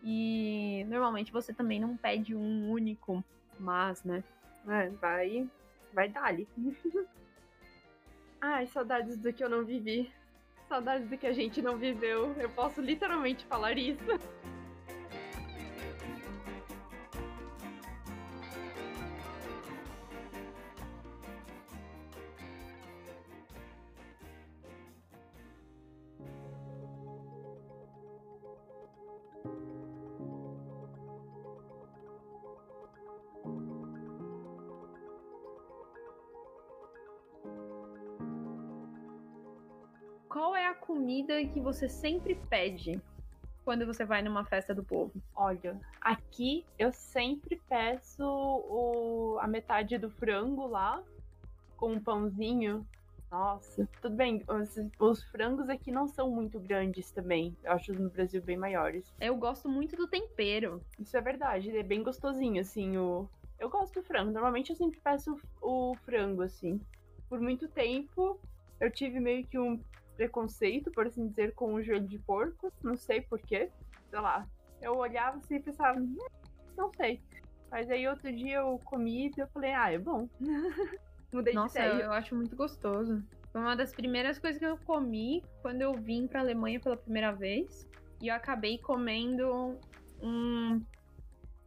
E 0.03 0.85
normalmente 0.87 1.33
você 1.33 1.55
também 1.55 1.81
não 1.81 1.97
pede 1.97 2.37
um 2.37 2.71
único, 2.71 3.25
mas, 3.59 4.05
né? 4.05 4.23
É, 4.69 4.91
vai, 4.91 5.49
vai 5.95 6.09
dali. 6.09 6.47
Ai, 8.41 8.67
saudades 8.67 9.17
do 9.17 9.33
que 9.33 9.43
eu 9.43 9.49
não 9.49 9.65
vivi. 9.65 10.13
Saudades 10.69 11.09
do 11.09 11.17
que 11.17 11.27
a 11.27 11.33
gente 11.33 11.63
não 11.63 11.79
viveu. 11.79 12.35
Eu 12.39 12.51
posso 12.51 12.81
literalmente 12.81 13.47
falar 13.47 13.79
isso. 13.79 14.05
Qual 40.35 40.57
é 40.57 40.67
a 40.67 40.75
comida 40.75 41.45
que 41.47 41.61
você 41.61 41.89
sempre 41.89 42.35
pede 42.35 43.01
quando 43.65 43.87
você 43.87 44.05
vai 44.05 44.21
numa 44.21 44.45
festa 44.45 44.75
do 44.75 44.83
povo? 44.83 45.13
Olha, 45.33 45.81
aqui 46.01 46.67
eu 46.77 46.91
sempre 46.91 47.63
peço 47.69 48.25
o, 48.25 49.39
a 49.41 49.47
metade 49.47 49.97
do 49.97 50.11
frango 50.11 50.67
lá 50.67 51.01
com 51.77 51.93
um 51.93 52.01
pãozinho. 52.01 52.85
Nossa, 53.31 53.89
tudo 54.03 54.17
bem. 54.17 54.43
Os, 54.49 54.77
os 54.99 55.23
frangos 55.31 55.69
aqui 55.69 55.93
não 55.93 56.09
são 56.09 56.29
muito 56.29 56.59
grandes 56.59 57.13
também. 57.13 57.57
Eu 57.63 57.71
acho 57.71 57.93
no 57.93 58.11
Brasil 58.11 58.43
bem 58.43 58.57
maiores. 58.57 59.15
Eu 59.21 59.37
gosto 59.37 59.69
muito 59.69 59.95
do 59.95 60.09
tempero. 60.09 60.83
Isso 60.99 61.17
é 61.17 61.21
verdade, 61.21 61.69
ele 61.69 61.79
é 61.79 61.85
bem 61.85 62.03
gostosinho, 62.03 62.61
assim, 62.61 62.97
o... 62.99 63.29
Eu 63.57 63.71
gosto 63.71 64.01
do 64.01 64.03
frango, 64.03 64.33
normalmente 64.33 64.71
eu 64.71 64.77
sempre 64.77 64.99
peço 64.99 65.39
o 65.63 65.95
frango, 66.05 66.43
assim. 66.43 66.81
Por 67.29 67.39
muito 67.41 67.69
tempo, 67.69 68.41
eu 68.81 68.91
tive 68.91 69.21
meio 69.21 69.47
que 69.47 69.57
um 69.57 69.81
preconceito, 70.17 70.91
por 70.91 71.07
assim 71.07 71.29
dizer, 71.29 71.55
com 71.55 71.75
o 71.75 71.83
joelho 71.83 72.07
de 72.07 72.19
porco, 72.19 72.73
não 72.83 72.97
sei 72.97 73.21
porquê, 73.21 73.71
sei 74.11 74.21
lá. 74.21 74.47
Eu 74.81 74.97
olhava 74.97 75.39
assim 75.39 75.57
e 75.57 75.61
pensava, 75.63 75.99
"Hum, 75.99 76.17
não 76.77 76.93
sei. 76.95 77.21
Mas 77.71 77.91
aí 77.91 78.07
outro 78.07 78.33
dia 78.33 78.59
eu 78.59 78.79
comi 78.85 79.33
e 79.37 79.41
eu 79.41 79.49
falei, 79.49 79.73
ah, 79.73 79.91
é 79.93 79.99
bom. 79.99 80.29
Mudei 81.33 81.55
Nossa, 81.55 81.81
de 81.81 81.85
ideia. 81.87 82.05
eu 82.05 82.13
acho 82.13 82.35
muito 82.35 82.55
gostoso. 82.55 83.23
Foi 83.51 83.61
uma 83.61 83.75
das 83.75 83.93
primeiras 83.93 84.39
coisas 84.39 84.59
que 84.59 84.67
eu 84.67 84.79
comi 84.79 85.43
quando 85.63 85.81
eu 85.83 85.95
vim 85.95 86.27
pra 86.29 86.41
Alemanha 86.41 86.79
pela 86.79 86.97
primeira 86.97 87.33
vez. 87.33 87.89
E 88.21 88.29
eu 88.29 88.35
acabei 88.35 88.79
comendo 88.79 89.79
um 90.21 90.81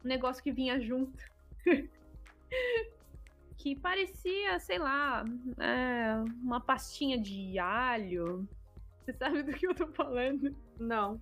negócio 0.04 0.42
que 0.42 0.52
vinha 0.52 0.80
junto. 0.80 1.22
que 3.58 3.76
parecia, 3.76 4.60
sei 4.60 4.78
lá, 4.78 5.26
é, 5.60 6.16
uma 6.42 6.62
pastinha 6.62 7.18
de 7.18 7.58
alho. 7.60 8.48
Você 9.02 9.14
sabe 9.14 9.44
do 9.44 9.52
que 9.54 9.68
eu 9.68 9.74
tô 9.74 9.88
falando? 9.88 10.56
Não, 10.80 11.20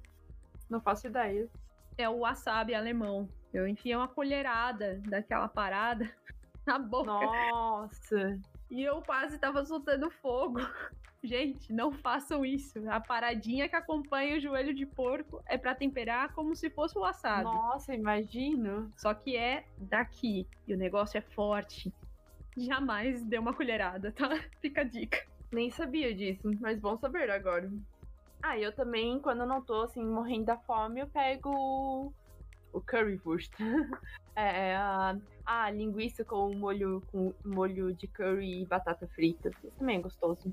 não 0.69 0.81
faço 0.81 1.07
ideia. 1.07 1.49
É 1.97 2.09
o 2.09 2.19
wasabi 2.19 2.75
alemão. 2.75 3.29
Eu 3.53 3.67
enfiei 3.67 3.95
uma 3.95 4.07
colherada 4.07 5.01
daquela 5.07 5.47
parada 5.47 6.11
na 6.67 6.77
boca. 6.77 7.11
Nossa, 7.11 8.37
E 8.69 8.83
eu 8.83 9.01
quase 9.01 9.39
tava 9.39 9.63
soltando 9.63 10.09
fogo. 10.11 10.59
Gente, 11.23 11.73
não 11.73 11.91
façam 11.91 12.45
isso. 12.45 12.87
A 12.87 12.99
paradinha 12.99 13.67
que 13.67 13.75
acompanha 13.75 14.37
o 14.37 14.39
joelho 14.39 14.75
de 14.75 14.85
porco 14.85 15.41
é 15.47 15.57
pra 15.57 15.73
temperar 15.73 16.33
como 16.33 16.55
se 16.55 16.69
fosse 16.69 16.95
o 16.97 17.01
wasabi. 17.01 17.45
nossa, 17.45 17.95
imagino. 17.95 18.91
Só 18.95 19.11
que 19.13 19.35
é 19.35 19.65
daqui. 19.77 20.47
E 20.67 20.73
o 20.73 20.77
negócio 20.77 21.17
é 21.17 21.21
forte. 21.21 21.91
Jamais 22.57 23.23
dê 23.25 23.37
uma 23.37 23.53
colherada, 23.53 24.11
tá? 24.11 24.29
Fica 24.61 24.81
a 24.81 24.83
dica. 24.85 25.17
Nem 25.51 25.69
sabia 25.69 26.13
disso, 26.13 26.49
mas 26.59 26.79
bom 26.79 26.97
saber 26.97 27.29
agora. 27.29 27.69
Ah, 28.41 28.57
eu 28.59 28.73
também, 28.73 29.19
quando 29.19 29.41
eu 29.41 29.47
não 29.47 29.61
tô, 29.63 29.81
assim, 29.83 30.03
morrendo 30.05 30.45
da 30.45 30.57
fome, 30.57 31.01
eu 31.01 31.07
pego 31.07 31.49
o- 31.49 32.13
o 32.73 32.81
currywurst. 32.81 33.51
é, 34.35 34.69
é 34.71 34.75
a, 34.75 35.17
a 35.45 35.71
linguiça 35.71 36.23
com 36.23 36.53
molho, 36.53 37.01
com 37.11 37.33
molho 37.43 37.93
de 37.93 38.07
curry 38.07 38.61
e 38.61 38.65
batata 38.67 39.07
frita. 39.07 39.49
Isso 39.49 39.71
também 39.77 39.97
é 39.97 40.01
gostoso. 40.01 40.49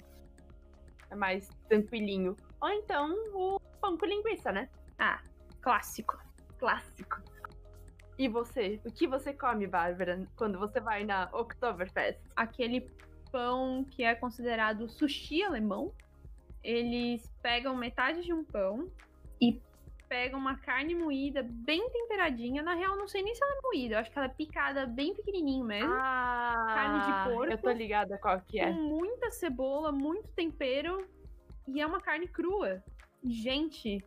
É 1.11 1.15
mais 1.15 1.49
tranquilinho. 1.69 2.37
Ou 2.61 2.69
então 2.71 3.13
o 3.35 3.61
pão 3.81 3.99
com 3.99 4.07
linguiça, 4.07 4.51
né? 4.51 4.69
Ah, 4.99 5.21
clássico. 5.61 6.17
Clássico. 6.59 7.21
E 8.23 8.29
você? 8.29 8.81
O 8.85 8.93
que 8.93 9.05
você 9.09 9.33
come, 9.33 9.67
Bárbara, 9.67 10.25
quando 10.37 10.57
você 10.57 10.79
vai 10.79 11.03
na 11.03 11.29
Oktoberfest? 11.33 12.21
Aquele 12.37 12.89
pão 13.33 13.85
que 13.91 14.05
é 14.05 14.15
considerado 14.15 14.89
sushi 14.89 15.43
alemão. 15.43 15.93
Eles 16.63 17.29
pegam 17.43 17.75
metade 17.75 18.23
de 18.23 18.33
um 18.33 18.45
pão 18.45 18.89
e 19.41 19.61
pegam 20.09 20.39
uma 20.39 20.57
carne 20.57 20.95
moída 20.95 21.43
bem 21.43 21.91
temperadinha. 21.91 22.63
Na 22.63 22.75
real, 22.75 22.97
não 22.97 23.09
sei 23.09 23.25
nem 23.25 23.35
se 23.35 23.43
ela 23.43 23.57
é 23.57 23.61
moída. 23.61 23.95
Eu 23.97 23.99
acho 23.99 24.13
que 24.13 24.17
ela 24.17 24.29
é 24.29 24.33
picada 24.33 24.87
bem 24.87 25.13
pequenininho 25.17 25.65
mesmo. 25.65 25.93
Ah, 25.93 26.67
Carne 26.77 27.01
de 27.01 27.35
porco. 27.35 27.53
Eu 27.53 27.59
tô 27.59 27.73
ligada 27.73 28.17
qual 28.19 28.41
que 28.43 28.61
é. 28.61 28.67
com 28.67 28.73
muita 28.75 29.33
cebola, 29.33 29.91
muito 29.91 30.29
tempero 30.29 31.05
e 31.67 31.81
é 31.81 31.85
uma 31.85 32.01
carne 32.01 32.29
crua. 32.29 32.85
Gente, 33.25 34.01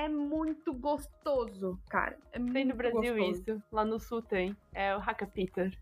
é 0.00 0.08
muito 0.08 0.72
gostoso, 0.72 1.78
cara. 1.88 2.18
É 2.32 2.38
Tem 2.38 2.64
no 2.64 2.74
Brasil 2.74 3.14
gostoso. 3.16 3.40
isso. 3.40 3.62
Lá 3.70 3.84
no 3.84 4.00
sul 4.00 4.22
tem. 4.22 4.56
É 4.72 4.96
o 4.96 4.98
Hackapiter. 4.98 5.76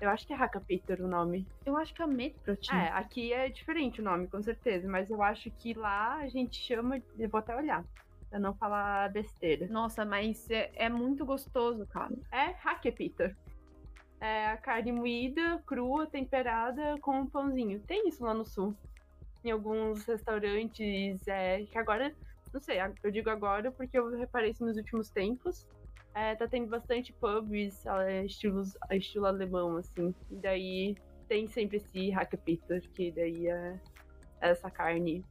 Eu 0.00 0.10
acho 0.10 0.26
que 0.26 0.32
é 0.32 0.36
Hackapiter 0.36 1.00
o 1.00 1.08
nome. 1.08 1.46
Eu 1.64 1.76
acho 1.76 1.94
que 1.94 2.02
é 2.02 2.06
Metrotin. 2.06 2.74
É, 2.74 2.88
aqui 2.88 3.32
é 3.32 3.48
diferente 3.48 4.00
o 4.00 4.04
nome, 4.04 4.26
com 4.28 4.42
certeza. 4.42 4.88
Mas 4.88 5.08
eu 5.08 5.22
acho 5.22 5.50
que 5.50 5.72
lá 5.72 6.16
a 6.16 6.28
gente 6.28 6.60
chama. 6.60 7.00
Eu 7.18 7.28
vou 7.28 7.38
até 7.38 7.56
olhar. 7.56 7.84
Pra 8.28 8.38
não 8.38 8.52
falar 8.54 9.10
besteira. 9.12 9.66
Nossa, 9.68 10.04
mas 10.04 10.50
é, 10.50 10.70
é 10.74 10.88
muito 10.88 11.24
gostoso, 11.24 11.86
cara. 11.86 12.14
É 12.32 12.46
Hackapiter. 12.62 13.36
É 14.20 14.46
a 14.48 14.56
carne 14.56 14.92
moída, 14.92 15.62
crua, 15.66 16.06
temperada 16.06 16.96
com 17.00 17.20
um 17.20 17.26
pãozinho. 17.26 17.80
Tem 17.80 18.08
isso 18.08 18.24
lá 18.24 18.34
no 18.34 18.44
sul. 18.44 18.74
Em 19.44 19.50
alguns 19.50 20.04
restaurantes. 20.04 21.26
É, 21.28 21.62
que 21.62 21.78
agora. 21.78 22.14
Não 22.54 22.60
sei, 22.60 22.78
eu 23.02 23.10
digo 23.10 23.28
agora 23.28 23.72
porque 23.72 23.98
eu 23.98 24.16
reparei 24.16 24.52
isso 24.52 24.64
nos 24.64 24.76
últimos 24.76 25.10
tempos. 25.10 25.66
É, 26.14 26.36
tá 26.36 26.46
tendo 26.46 26.68
bastante 26.68 27.12
pubs 27.12 27.84
é, 27.84 28.24
estilos, 28.24 28.78
estilo 28.92 29.26
alemão, 29.26 29.76
assim. 29.76 30.14
E 30.30 30.36
daí 30.36 30.96
tem 31.26 31.48
sempre 31.48 31.78
esse 31.78 32.10
Hackapiter, 32.10 32.88
que 32.92 33.10
daí 33.10 33.48
é 33.48 33.80
essa 34.40 34.70
carne. 34.70 35.24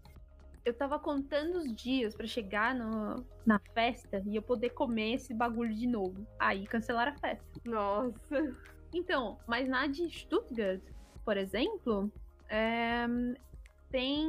Eu 0.66 0.74
tava 0.74 1.00
contando 1.00 1.60
os 1.60 1.74
dias 1.74 2.14
pra 2.14 2.28
chegar 2.28 2.76
no, 2.76 3.26
na 3.46 3.58
festa 3.74 4.22
e 4.26 4.36
eu 4.36 4.42
poder 4.42 4.72
comer 4.72 5.14
esse 5.14 5.34
bagulho 5.34 5.74
de 5.74 5.88
novo. 5.88 6.28
Aí 6.38 6.68
cancelaram 6.68 7.14
a 7.14 7.18
festa. 7.18 7.46
Nossa! 7.64 8.54
Então, 8.94 9.40
mas 9.48 9.70
na 9.70 9.88
de 9.88 10.10
Stuttgart, 10.10 10.82
por 11.24 11.38
exemplo, 11.38 12.12
é, 12.50 13.06
tem 13.90 14.28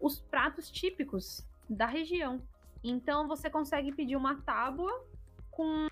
os 0.00 0.20
pratos 0.20 0.70
típicos 0.70 1.44
da 1.68 1.86
região. 1.86 2.40
Então 2.82 3.26
você 3.26 3.50
consegue 3.50 3.92
pedir 3.92 4.16
uma 4.16 4.36
tábua 4.42 5.04
com 5.50 5.88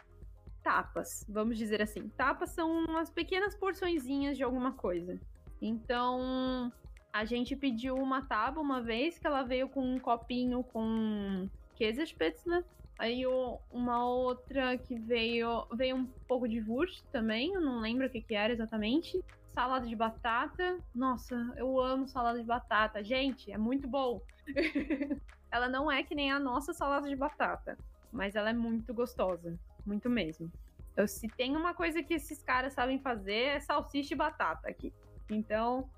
tapas, 0.62 1.24
vamos 1.28 1.58
dizer 1.58 1.82
assim. 1.82 2.08
Tapas 2.10 2.50
são 2.50 2.84
umas 2.84 3.10
pequenas 3.10 3.54
porçõezinhas 3.54 4.36
de 4.36 4.42
alguma 4.42 4.72
coisa. 4.72 5.20
Então, 5.60 6.72
a 7.12 7.24
gente 7.24 7.54
pediu 7.54 7.96
uma 7.96 8.22
tábua 8.22 8.62
uma 8.62 8.80
vez 8.80 9.18
que 9.18 9.26
ela 9.26 9.42
veio 9.42 9.68
com 9.68 9.94
um 9.94 10.00
copinho 10.00 10.64
com 10.64 11.48
Käsespätzle. 11.76 12.64
Aí 12.98 13.24
uma 13.70 14.06
outra 14.06 14.78
que 14.78 14.98
veio 14.98 15.66
veio 15.74 15.96
um 15.96 16.06
pouco 16.28 16.48
de 16.48 16.60
wurst 16.60 17.04
também, 17.10 17.52
eu 17.52 17.60
não 17.60 17.80
lembro 17.80 18.06
o 18.06 18.10
que, 18.10 18.20
que 18.20 18.34
era 18.34 18.52
exatamente. 18.52 19.22
Salada 19.48 19.86
de 19.86 19.94
batata. 19.94 20.78
Nossa, 20.94 21.34
eu 21.56 21.80
amo 21.80 22.08
salada 22.08 22.38
de 22.38 22.44
batata. 22.44 23.02
Gente, 23.04 23.50
é 23.52 23.58
muito 23.58 23.86
bom. 23.86 24.20
ela 25.54 25.68
não 25.68 25.90
é 25.90 26.02
que 26.02 26.16
nem 26.16 26.32
a 26.32 26.38
nossa 26.40 26.72
salada 26.74 27.08
de 27.08 27.14
batata, 27.14 27.78
mas 28.10 28.34
ela 28.34 28.50
é 28.50 28.52
muito 28.52 28.92
gostosa, 28.92 29.56
muito 29.86 30.10
mesmo. 30.10 30.50
Eu, 30.96 31.06
se 31.06 31.28
tem 31.28 31.56
uma 31.56 31.72
coisa 31.72 32.02
que 32.02 32.14
esses 32.14 32.42
caras 32.42 32.72
sabem 32.72 32.98
fazer 32.98 33.56
é 33.56 33.60
salsicha 33.60 34.14
e 34.14 34.16
batata 34.16 34.68
aqui. 34.68 34.92
Então, 35.30 35.88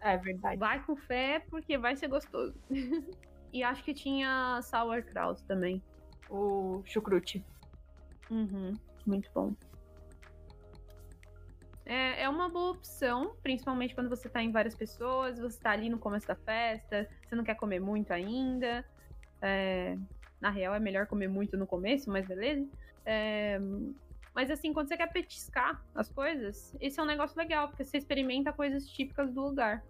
É 0.00 0.16
verdade. 0.16 0.56
vai 0.56 0.82
com 0.82 0.96
fé 0.96 1.44
porque 1.50 1.76
vai 1.76 1.94
ser 1.94 2.08
gostoso. 2.08 2.58
e 3.52 3.62
acho 3.62 3.84
que 3.84 3.92
tinha 3.92 4.60
sauerkraut 4.62 5.44
também. 5.44 5.82
O 6.30 6.82
chucrute. 6.86 7.44
Uhum, 8.30 8.72
muito 9.06 9.30
bom. 9.34 9.52
É, 11.88 12.24
é 12.24 12.28
uma 12.28 12.50
boa 12.50 12.72
opção, 12.72 13.34
principalmente 13.42 13.94
quando 13.94 14.10
você 14.10 14.28
tá 14.28 14.42
em 14.42 14.52
várias 14.52 14.74
pessoas, 14.74 15.38
você 15.38 15.58
tá 15.58 15.70
ali 15.70 15.88
no 15.88 15.98
começo 15.98 16.28
da 16.28 16.34
festa, 16.36 17.08
você 17.26 17.34
não 17.34 17.42
quer 17.42 17.54
comer 17.54 17.80
muito 17.80 18.12
ainda. 18.12 18.84
É, 19.40 19.96
na 20.38 20.50
real, 20.50 20.74
é 20.74 20.78
melhor 20.78 21.06
comer 21.06 21.28
muito 21.28 21.56
no 21.56 21.66
começo, 21.66 22.10
mas 22.10 22.26
beleza. 22.26 22.68
É, 23.06 23.58
mas 24.34 24.50
assim, 24.50 24.70
quando 24.74 24.88
você 24.88 24.98
quer 24.98 25.10
petiscar 25.10 25.82
as 25.94 26.10
coisas, 26.12 26.76
esse 26.78 27.00
é 27.00 27.02
um 27.02 27.06
negócio 27.06 27.38
legal, 27.38 27.68
porque 27.68 27.84
você 27.84 27.96
experimenta 27.96 28.52
coisas 28.52 28.86
típicas 28.86 29.32
do 29.32 29.40
lugar. 29.40 29.82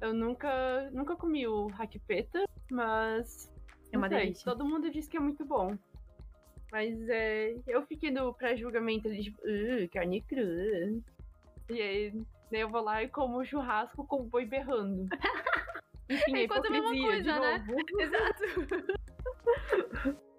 Eu 0.00 0.14
nunca, 0.14 0.88
nunca 0.92 1.16
comi 1.16 1.48
o 1.48 1.66
raquipeta, 1.66 2.44
mas 2.70 3.52
É 3.92 3.98
uma 3.98 4.08
sei, 4.08 4.18
delícia. 4.18 4.44
todo 4.44 4.64
mundo 4.64 4.88
diz 4.88 5.08
que 5.08 5.16
é 5.16 5.20
muito 5.20 5.44
bom. 5.44 5.76
Mas 6.70 7.08
é, 7.08 7.56
eu 7.66 7.82
fiquei 7.86 8.10
no 8.12 8.32
pré-julgamento 8.34 9.08
ali, 9.08 9.24
tipo, 9.24 9.38
"Uh, 9.42 9.88
carne 9.92 10.20
crua. 10.22 11.00
E 11.68 11.80
aí, 11.80 12.12
daí 12.50 12.60
eu 12.60 12.68
vou 12.68 12.82
lá 12.82 13.02
e 13.02 13.08
como 13.08 13.44
churrasco 13.44 14.06
com 14.06 14.22
o 14.22 14.24
boi 14.24 14.44
berrando. 14.44 15.06
Enfim, 16.08 16.36
É 16.36 16.48
quase 16.48 16.66
a 16.66 16.70
mesma 16.70 16.90
coisa, 16.90 17.40
né? 17.40 17.66
Exato. 18.00 18.44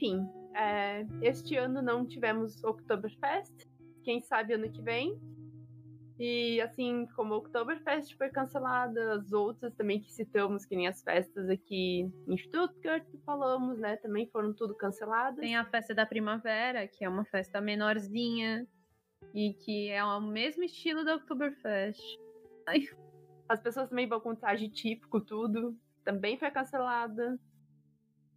enfim, 0.00 0.26
é, 0.54 1.06
este 1.20 1.56
ano 1.56 1.82
não 1.82 2.06
tivemos 2.06 2.64
Oktoberfest. 2.64 3.68
Quem 4.02 4.22
sabe 4.22 4.54
ano 4.54 4.70
que 4.70 4.80
vem. 4.80 5.20
E 6.18 6.60
assim 6.60 7.06
como 7.14 7.34
o 7.34 7.36
Oktoberfest 7.38 8.16
foi 8.16 8.28
cancelada, 8.30 9.14
as 9.14 9.32
outras 9.32 9.74
também 9.74 10.00
que 10.00 10.12
citamos, 10.12 10.66
que 10.66 10.76
nem 10.76 10.86
as 10.86 11.02
festas 11.02 11.48
aqui 11.48 12.10
em 12.26 12.36
Stuttgart, 12.36 13.04
que 13.10 13.18
falamos, 13.24 13.78
né? 13.78 13.96
Também 13.96 14.26
foram 14.26 14.52
tudo 14.52 14.74
canceladas. 14.74 15.40
Tem 15.40 15.56
a 15.56 15.64
festa 15.64 15.94
da 15.94 16.04
primavera, 16.04 16.86
que 16.88 17.04
é 17.04 17.08
uma 17.08 17.24
festa 17.26 17.60
menorzinha 17.60 18.66
e 19.34 19.54
que 19.54 19.90
é 19.90 20.02
o 20.02 20.20
mesmo 20.20 20.62
estilo 20.64 21.04
da 21.04 21.16
Oktoberfest. 21.16 22.02
As 23.48 23.60
pessoas 23.60 23.88
também 23.88 24.08
vão 24.08 24.20
com 24.20 24.34
traje 24.34 24.68
típico, 24.68 25.20
tudo. 25.20 25.76
Também 26.04 26.38
foi 26.38 26.50
cancelada. 26.50 27.38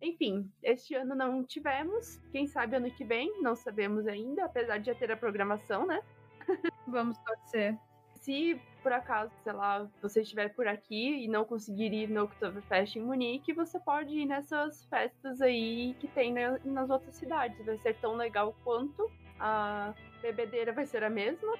Enfim, 0.04 0.52
este 0.62 0.94
ano 0.96 1.16
não 1.16 1.46
tivemos. 1.46 2.20
Quem 2.34 2.46
sabe 2.46 2.76
ano 2.76 2.92
que 2.92 3.06
vem, 3.06 3.42
não 3.42 3.56
sabemos 3.56 4.06
ainda, 4.06 4.44
apesar 4.44 4.78
de 4.78 4.88
já 4.88 4.96
ter 4.96 5.10
a 5.10 5.18
programação, 5.18 5.88
né? 5.88 6.02
Vamos 6.86 7.18
torcer. 7.20 7.80
Se 8.16 8.60
por 8.84 8.92
acaso, 8.92 9.32
sei 9.44 9.54
lá, 9.54 9.89
você 10.02 10.22
estiver 10.22 10.54
por 10.54 10.68
aqui 10.68 11.24
e 11.24 11.28
não 11.30 11.46
conseguir 11.46 11.94
ir 11.94 12.10
no 12.10 12.24
Oktoberfest 12.24 12.98
em 12.98 13.02
Munique, 13.02 13.54
você 13.54 13.80
pode 13.80 14.13
ir 14.13 14.26
nessas 14.26 14.86
festas 14.86 15.42
aí 15.42 15.96
que 16.02 16.08
tem 16.10 16.34
na- 16.34 16.60
nas 16.66 16.89
outras 16.89 17.16
cidades. 17.16 17.66
Vai 17.66 17.78
ser 17.78 17.96
tão 18.02 18.16
legal 18.16 18.54
quanto. 18.62 19.10
A 19.39 19.94
bebedeira 20.22 20.74
vai 20.74 20.86
ser 20.86 21.02
a 21.02 21.10
mesma. 21.10 21.58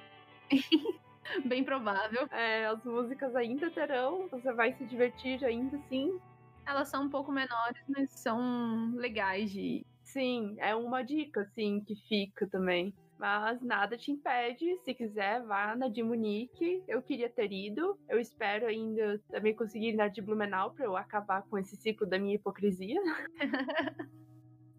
Bem 1.46 1.64
provável. 1.64 2.28
É, 2.30 2.66
as 2.66 2.84
músicas 2.84 3.34
ainda 3.34 3.70
terão. 3.70 4.28
Você 4.28 4.52
vai 4.52 4.74
se 4.74 4.84
divertir 4.84 5.42
ainda 5.44 5.78
assim. 5.78 6.20
Elas 6.66 6.88
são 6.88 7.04
um 7.04 7.10
pouco 7.10 7.30
menores, 7.30 7.82
mas 7.88 8.10
são 8.10 8.94
legais 8.96 9.50
de 9.50 9.60
ir. 9.60 9.86
Sim, 10.02 10.56
é 10.58 10.74
uma 10.74 11.02
dica, 11.02 11.42
assim, 11.42 11.80
que 11.80 11.96
fica 12.08 12.46
também. 12.46 12.94
Mas 13.18 13.60
nada 13.62 13.96
te 13.96 14.10
impede, 14.10 14.76
se 14.84 14.92
quiser, 14.92 15.42
vá 15.44 15.74
na 15.76 15.88
de 15.88 16.02
Munique. 16.02 16.82
Eu 16.86 17.00
queria 17.00 17.28
ter 17.28 17.52
ido. 17.52 17.98
Eu 18.08 18.20
espero 18.20 18.66
ainda 18.66 19.20
também 19.30 19.54
conseguir 19.54 19.90
ir 19.90 19.96
na 19.96 20.08
de 20.08 20.20
Blumenau 20.20 20.72
para 20.72 20.84
eu 20.84 20.96
acabar 20.96 21.42
com 21.42 21.56
esse 21.56 21.76
ciclo 21.76 22.06
da 22.06 22.18
minha 22.18 22.34
hipocrisia. 22.34 23.00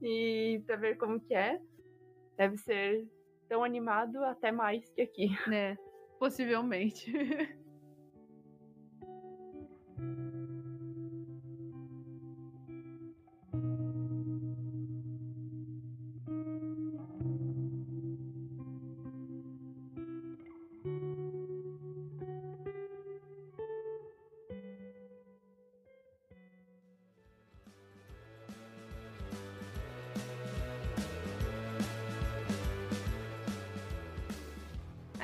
e 0.01 0.61
pra 0.65 0.75
ver 0.75 0.97
como 0.97 1.19
que 1.19 1.33
é. 1.33 1.59
Deve 2.37 2.57
ser 2.57 3.07
tão 3.47 3.63
animado 3.63 4.23
até 4.23 4.51
mais 4.51 4.89
que 4.89 5.01
aqui. 5.01 5.29
né? 5.47 5.77
Possivelmente. 6.19 7.11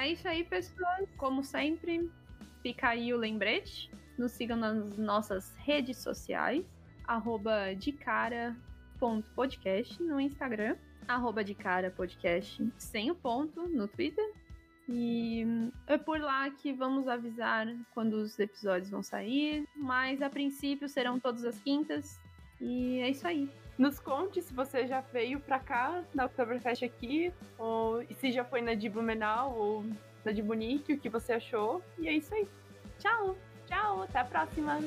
É 0.02 0.08
isso 0.08 0.28
aí, 0.28 0.44
pessoas. 0.44 1.08
Como 1.16 1.44
sempre, 1.44 2.10
fica 2.64 2.90
aí 2.90 3.14
o 3.14 3.18
lembrete. 3.18 3.92
Nos 4.18 4.32
sigam 4.32 4.58
nas 4.58 4.98
nossas 4.98 5.54
redes 5.58 6.00
sociais. 6.00 6.66
Arroba 7.06 7.76
de 7.76 7.92
no 10.02 10.20
Instagram. 10.20 10.76
Arroba 11.08 11.44
de 11.44 11.54
cara 11.54 11.92
podcast 11.92 12.68
sem 12.80 13.12
o 13.12 13.16
ponto 13.16 13.68
no 13.70 13.88
Twitter. 13.88 14.28
E 14.90 15.46
é 15.86 16.00
por 16.00 16.20
lá 16.20 16.50
que 16.50 16.74
vamos 16.74 17.08
avisar 17.08 17.68
quando 17.94 18.14
os 18.14 18.40
episódios 18.40 18.90
vão 18.90 19.04
sair. 19.04 19.68
Mas 19.76 20.20
a 20.24 20.32
princípio 20.32 20.90
serão 20.90 21.20
todas 21.20 21.46
as 21.46 21.60
quintas. 21.60 22.20
E 22.60 22.98
é 23.02 23.10
isso 23.12 23.28
aí. 23.28 23.48
Nos 23.82 23.98
conte 23.98 24.44
se 24.44 24.54
você 24.54 24.86
já 24.86 25.02
veio 25.02 25.40
pra 25.40 25.58
cá, 25.58 26.04
na 26.14 26.26
Oktoberfest 26.26 26.84
aqui, 26.84 27.34
ou 27.58 28.06
se 28.20 28.32
já 28.32 28.46
foi 28.46 28.62
na 28.62 28.76
de 28.76 28.88
Blumenau 28.88 29.58
ou 29.58 29.86
na 30.24 30.32
de 30.32 30.44
Munique, 30.44 30.94
o 30.94 31.00
que 31.00 31.10
você 31.10 31.34
achou. 31.34 31.82
E 31.98 32.08
é 32.08 32.14
isso 32.14 32.32
aí. 32.32 32.48
Tchau! 33.00 33.36
Tchau! 33.66 34.04
Até 34.04 34.20
a 34.20 34.26
próxima! 34.26 34.78